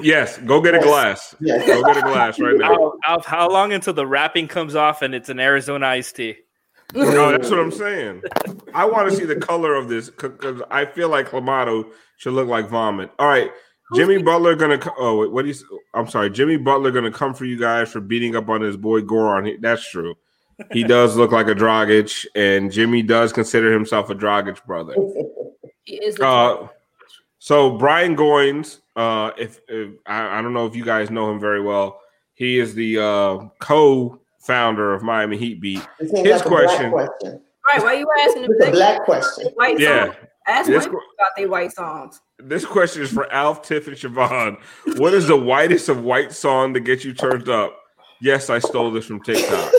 [0.00, 1.34] Yes, go get a glass.
[1.40, 1.66] Yes.
[1.66, 2.72] Go get a glass right now.
[2.74, 6.36] Alf, Alf, how long until the wrapping comes off and it's an Arizona iced tea?
[6.94, 8.22] No, that's what I'm saying.
[8.72, 12.48] I want to see the color of this because I feel like Clamato should look
[12.48, 13.10] like vomit.
[13.18, 13.50] All right,
[13.94, 14.78] Jimmy Butler gonna.
[14.78, 15.54] co- Oh, wait, what do you?
[15.54, 15.64] s-
[15.94, 19.00] I'm sorry, Jimmy Butler gonna come for you guys for beating up on his boy
[19.00, 19.60] Goran.
[19.60, 20.14] That's true.
[20.72, 24.94] He does look like a Dragic, and Jimmy does consider himself a Dragic brother.
[25.84, 26.18] He is.
[26.20, 26.68] Uh,
[27.38, 31.40] so Brian Goins, uh, if, if I, I don't know if you guys know him
[31.40, 32.00] very well,
[32.34, 35.86] he is the uh, co-founder of Miami Heat Beat.
[35.98, 37.40] His like question, question.
[37.72, 37.82] right.
[37.82, 39.46] Why you asking It's a the black question.
[39.54, 40.06] white yeah.
[40.12, 40.16] songs?
[40.50, 42.20] Ask This white qu- about their white songs.
[42.38, 44.58] This question is for Alf, Tiff, and Siobhan.
[44.98, 47.76] What is the whitest of white song that gets you turned up?
[48.20, 49.72] Yes, I stole this from TikTok.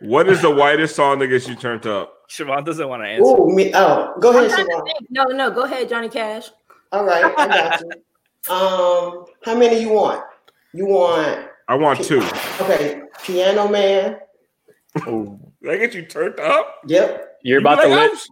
[0.00, 2.14] What is the whitest song that gets you turned up?
[2.30, 3.24] Siobhan doesn't want to answer.
[3.24, 3.70] Ooh, me.
[3.74, 4.92] Oh, go ahead, trying Siobhan.
[5.10, 6.50] No, no, go ahead, Johnny Cash.
[6.92, 7.90] All right, I got you.
[8.48, 10.24] Um, how many you want?
[10.72, 12.22] You want I want two.
[12.58, 14.18] okay, Piano Man.
[15.62, 16.76] That get you turned up?
[16.86, 18.30] Yep, You're You about to like list.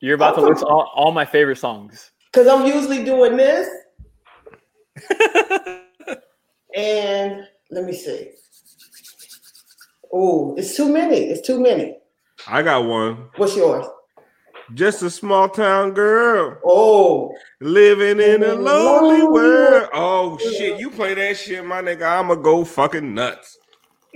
[0.00, 2.10] You're about to list all, all my favorite songs.
[2.32, 3.68] because I'm usually doing this.
[6.76, 8.30] and let me see.
[10.12, 11.16] Oh, it's too many.
[11.16, 11.96] It's too many.
[12.46, 13.28] I got one.
[13.36, 13.86] What's yours?
[14.74, 19.88] Just a small town girl Oh, living in a lonely Lonely world.
[19.92, 22.02] Oh shit, you play that shit, my nigga.
[22.02, 23.58] I'ma go fucking nuts.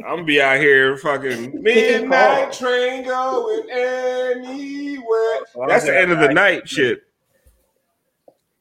[0.06, 5.40] I'm gonna be out here fucking midnight train going anywhere.
[5.56, 7.02] Oh, that's the end of the night shit.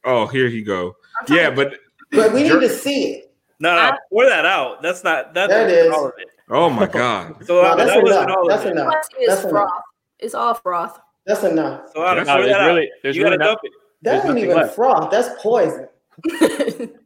[0.03, 0.95] Oh, here he go.
[1.29, 1.75] Yeah, but
[2.11, 3.33] but we need to see it.
[3.59, 4.81] No, no, pour that out.
[4.81, 5.93] That's not that's There wasn't is.
[5.93, 6.27] all of it.
[6.49, 7.45] oh my god.
[7.45, 8.37] So uh, No, that's that wasn't enough.
[8.37, 8.71] all That's of it.
[8.71, 8.85] enough.
[8.87, 9.51] What is That's enough.
[9.51, 9.81] froth?
[10.19, 10.99] It's all froth.
[11.25, 11.81] That's enough.
[11.93, 12.67] So I That's pour there's that out.
[12.67, 13.71] really- there's you gotta dump it.
[14.03, 14.75] That There's ain't even left.
[14.75, 15.09] froth.
[15.11, 15.87] That's poison.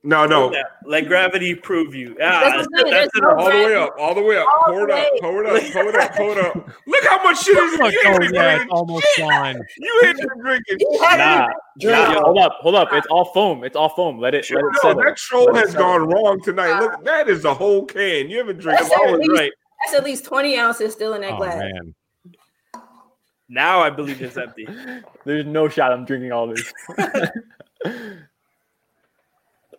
[0.04, 0.52] No, no.
[0.52, 2.18] Yeah, let gravity prove you.
[2.22, 3.24] Ah, That's that's, what I'm saying, that's there's it.
[3.24, 4.48] no All the way up, all the way up.
[4.48, 6.56] All Pour it the up, pour it up, pour it up, pour it up.
[6.88, 9.24] Look how much shit is in Oh, you yeah, almost shit.
[9.24, 9.62] gone.
[9.78, 11.48] You ain't even drinking Nah,
[11.80, 11.96] Drink.
[11.98, 12.94] nah, hold up, hold up.
[12.94, 13.64] It's all foam.
[13.64, 14.20] It's all foam.
[14.20, 15.04] Let it, let it No, settle.
[15.04, 15.88] that troll Let has settle.
[15.88, 16.80] gone wrong tonight.
[16.80, 18.30] Look, that is a whole can.
[18.30, 19.52] You haven't drinking That's I least- right.
[19.86, 21.58] That's at least 20 ounces still in that Oh glass.
[21.60, 21.94] man.
[23.50, 24.68] Now I believe it's empty.
[25.26, 26.74] There's no shot I'm drinking all this.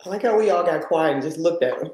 [0.05, 1.90] I like how we all got quiet and just looked at him.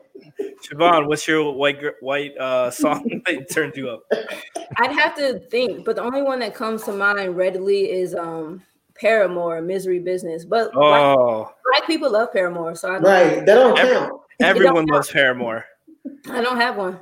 [0.64, 4.02] Siobhan, what's your white white uh, song that turned you up?
[4.78, 8.62] I'd have to think, but the only one that comes to mind readily is um
[8.94, 10.44] Paramore, Misery Business.
[10.44, 13.46] But black, Oh, black people love Paramore, so I don't, Right.
[13.46, 14.20] That don't Every- count.
[14.40, 15.64] everyone loves Paramore.
[16.30, 16.98] I don't have one.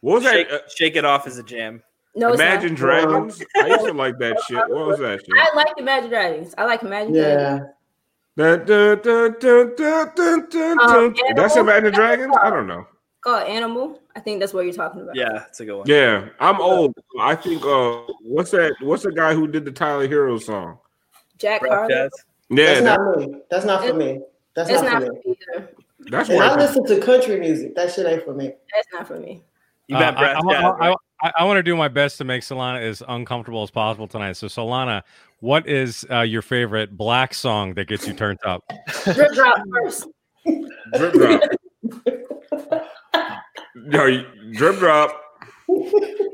[0.00, 0.64] What was Shake, that?
[0.64, 1.82] Uh, Shake it off is a jam.
[2.16, 2.74] No, Imagine.
[2.74, 3.42] Dragons.
[3.56, 4.58] I used to like that shit.
[4.68, 5.34] What was that shit?
[5.36, 6.54] I like Imagine Dragons.
[6.58, 7.68] I like Imagine Dragons.
[8.36, 8.56] Yeah.
[8.56, 11.34] Dun, dun, dun, dun, dun, dun, dun, Um, dun.
[11.36, 11.72] That's Animal.
[11.74, 12.36] Imagine Dragons.
[12.40, 12.86] I don't know.
[13.20, 14.00] Called Animal.
[14.16, 15.16] I think that's what you're talking about.
[15.16, 15.86] Yeah, it's a good one.
[15.88, 16.94] Yeah, I'm old.
[17.20, 17.64] I think.
[17.64, 18.74] Uh, what's that?
[18.80, 20.78] What's the guy who did the Tyler Herro song?
[21.38, 21.88] Jack Rap Harlow.
[21.88, 22.08] Yeah,
[22.50, 23.34] That's that, not me.
[23.50, 24.20] That's not for me.
[24.54, 25.20] That's That's not not for for me.
[25.26, 25.68] me either.
[26.10, 27.74] that's And I listen to country music.
[27.74, 28.52] That shit ain't for me.
[28.72, 29.42] That's not for me.
[29.88, 30.90] You Uh, meant I, I.
[30.90, 30.94] I.
[31.22, 34.32] I, I want to do my best to make Solana as uncomfortable as possible tonight.
[34.32, 35.02] So, Solana,
[35.44, 38.64] what is uh, your favorite black song that gets you turned up?
[39.04, 40.06] Drip drop first.
[40.96, 41.42] Drip drop.
[43.76, 45.20] no, drip drop.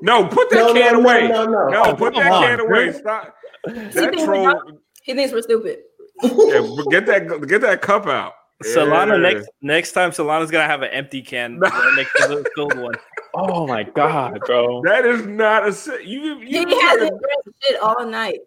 [0.02, 1.28] No, put that No, no, can no, away.
[1.28, 1.68] no, no.
[1.68, 2.92] No, put come that on, can away.
[2.92, 3.34] Stop.
[3.66, 4.44] He That thinks, troll.
[4.44, 4.60] we're,
[5.02, 5.80] he thinks we're stupid.
[6.22, 7.46] Yeah, get that.
[7.48, 8.34] Get that cup out.
[8.64, 9.32] Solana Yeah.
[9.32, 12.94] next next time Solana's gonna have an empty can right next to the filled one.
[13.34, 14.82] Oh my god, bro.
[14.84, 15.72] That is not a.
[15.72, 16.38] si- You.
[16.40, 18.40] He hasn't drank shit all night.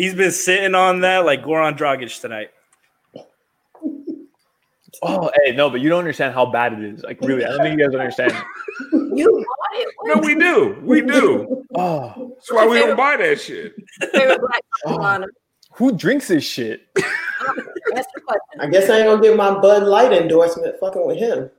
[0.00, 2.50] He's been sitting on that like Goran Dragic tonight.
[5.02, 7.02] Oh, hey, no, but you don't understand how bad it is.
[7.02, 8.32] Like, really, I don't think you guys understand.
[8.92, 9.88] You bought it.
[10.04, 10.76] No, we do.
[10.82, 11.64] We do.
[11.74, 13.74] Oh, That's why we don't buy that shit.
[14.12, 15.26] Favorite black song, Lana?
[15.74, 16.82] who drinks this shit?
[16.94, 18.60] That's the question.
[18.60, 21.50] I guess I ain't gonna get my Bud Light endorsement fucking with him.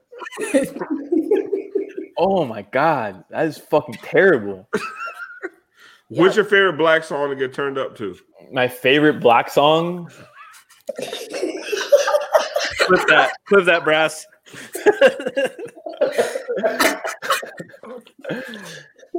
[2.17, 4.67] Oh my god, that is fucking terrible.
[6.11, 8.17] What's your favorite black song to get turned up to?
[8.51, 10.09] My favorite black song.
[12.79, 13.31] Clip that.
[13.47, 14.25] Clip that brass.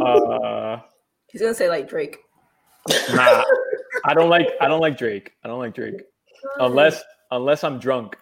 [0.01, 0.81] Uh,
[1.29, 2.19] He's gonna say like Drake.
[3.15, 3.45] nah,
[4.05, 4.49] I don't like.
[4.61, 5.33] I don't like Drake.
[5.45, 6.03] I don't like Drake
[6.59, 8.17] unless unless I'm drunk.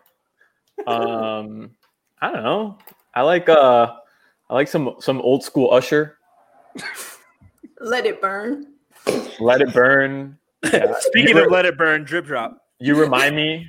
[0.86, 1.70] Um,
[2.20, 2.78] I don't know.
[3.14, 3.94] I like uh,
[4.50, 6.18] I like some some old school Usher.
[7.80, 8.66] Let it burn.
[9.38, 10.36] Let it burn.
[10.74, 10.92] Yeah.
[11.00, 12.66] Speaking you, of let it burn, drip drop.
[12.78, 13.66] you remind me.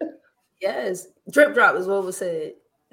[0.62, 1.08] Yes.
[1.32, 2.52] Drip drop is what was said.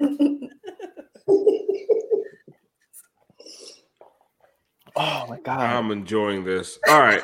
[4.96, 5.60] Oh my god.
[5.60, 6.78] I'm enjoying this.
[6.88, 7.22] All right.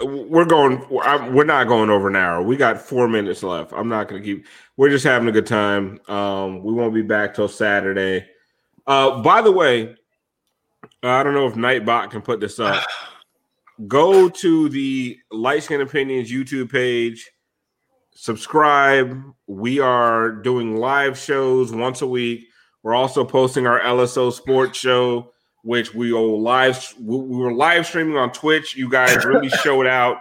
[0.00, 2.40] We're going, we're not going over an hour.
[2.42, 3.72] We got four minutes left.
[3.74, 4.46] I'm not going to keep,
[4.78, 6.00] we're just having a good time.
[6.08, 8.26] Um, we won't be back till Saturday.
[8.86, 9.94] Uh, by the way,
[11.08, 12.84] I don't know if Nightbot can put this up.
[13.86, 17.30] Go to the Light Skin Opinions YouTube page,
[18.14, 19.22] subscribe.
[19.46, 22.48] We are doing live shows once a week.
[22.82, 25.32] We're also posting our LSO sports show,
[25.62, 26.94] which we will live.
[26.98, 28.76] We we were live streaming on Twitch.
[28.76, 30.18] You guys really showed out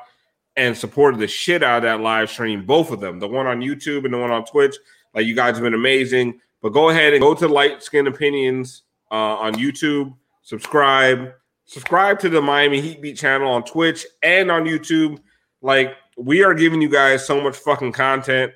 [0.58, 2.66] and supported the shit out of that live stream.
[2.66, 4.76] Both of them, the one on YouTube and the one on Twitch.
[5.14, 6.40] Like you guys have been amazing.
[6.62, 10.16] But go ahead and go to Light Skin Opinions uh, on YouTube.
[10.46, 11.34] Subscribe.
[11.66, 15.18] Subscribe to the Miami Heat Beat channel on Twitch and on YouTube.
[15.64, 18.54] Like we are giving you guys so much fucking content.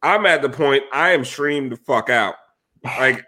[0.00, 2.36] I'm at the point I am streamed the fuck out.
[2.84, 3.24] Like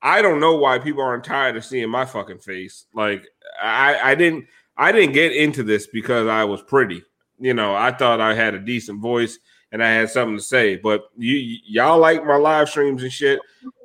[0.00, 2.86] I don't know why people aren't tired of seeing my fucking face.
[2.94, 3.26] Like
[3.62, 4.46] I, I didn't
[4.78, 7.02] I didn't get into this because I was pretty.
[7.38, 9.38] You know, I thought I had a decent voice
[9.74, 10.76] and I had something to say.
[10.76, 13.40] But you y'all like my live streams and shit.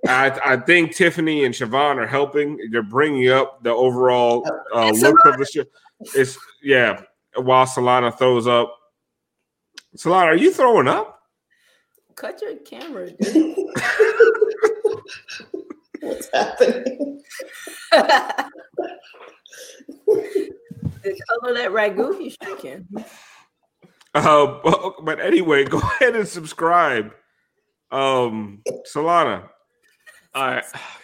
[0.07, 2.59] I I think Tiffany and Siobhan are helping.
[2.71, 5.65] They're bringing up the overall uh, look of the show.
[6.15, 7.01] It's yeah.
[7.35, 8.73] While Solana throws up,
[9.97, 11.21] Solana, are you throwing up?
[12.15, 13.09] Cut your camera.
[13.09, 13.55] dude.
[16.01, 17.21] What's happening?
[21.01, 22.87] the color that ragu he's shaking.
[24.13, 27.11] Uh, but, but anyway, go ahead and subscribe.
[27.91, 28.61] Um,
[28.93, 29.49] Solana.
[30.35, 30.63] All right.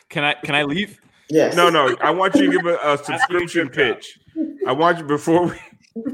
[0.09, 0.99] Can I can I leave?
[1.29, 1.55] Yes.
[1.55, 1.95] No, no.
[1.99, 4.19] I want you to give a, a subscription pitch.
[4.67, 5.59] I want you before we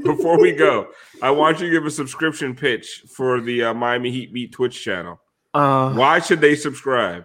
[0.02, 0.88] before we go.
[1.20, 4.82] I want you to give a subscription pitch for the uh, Miami Heat Beat Twitch
[4.82, 5.20] channel.
[5.52, 7.24] Uh, Why should they subscribe?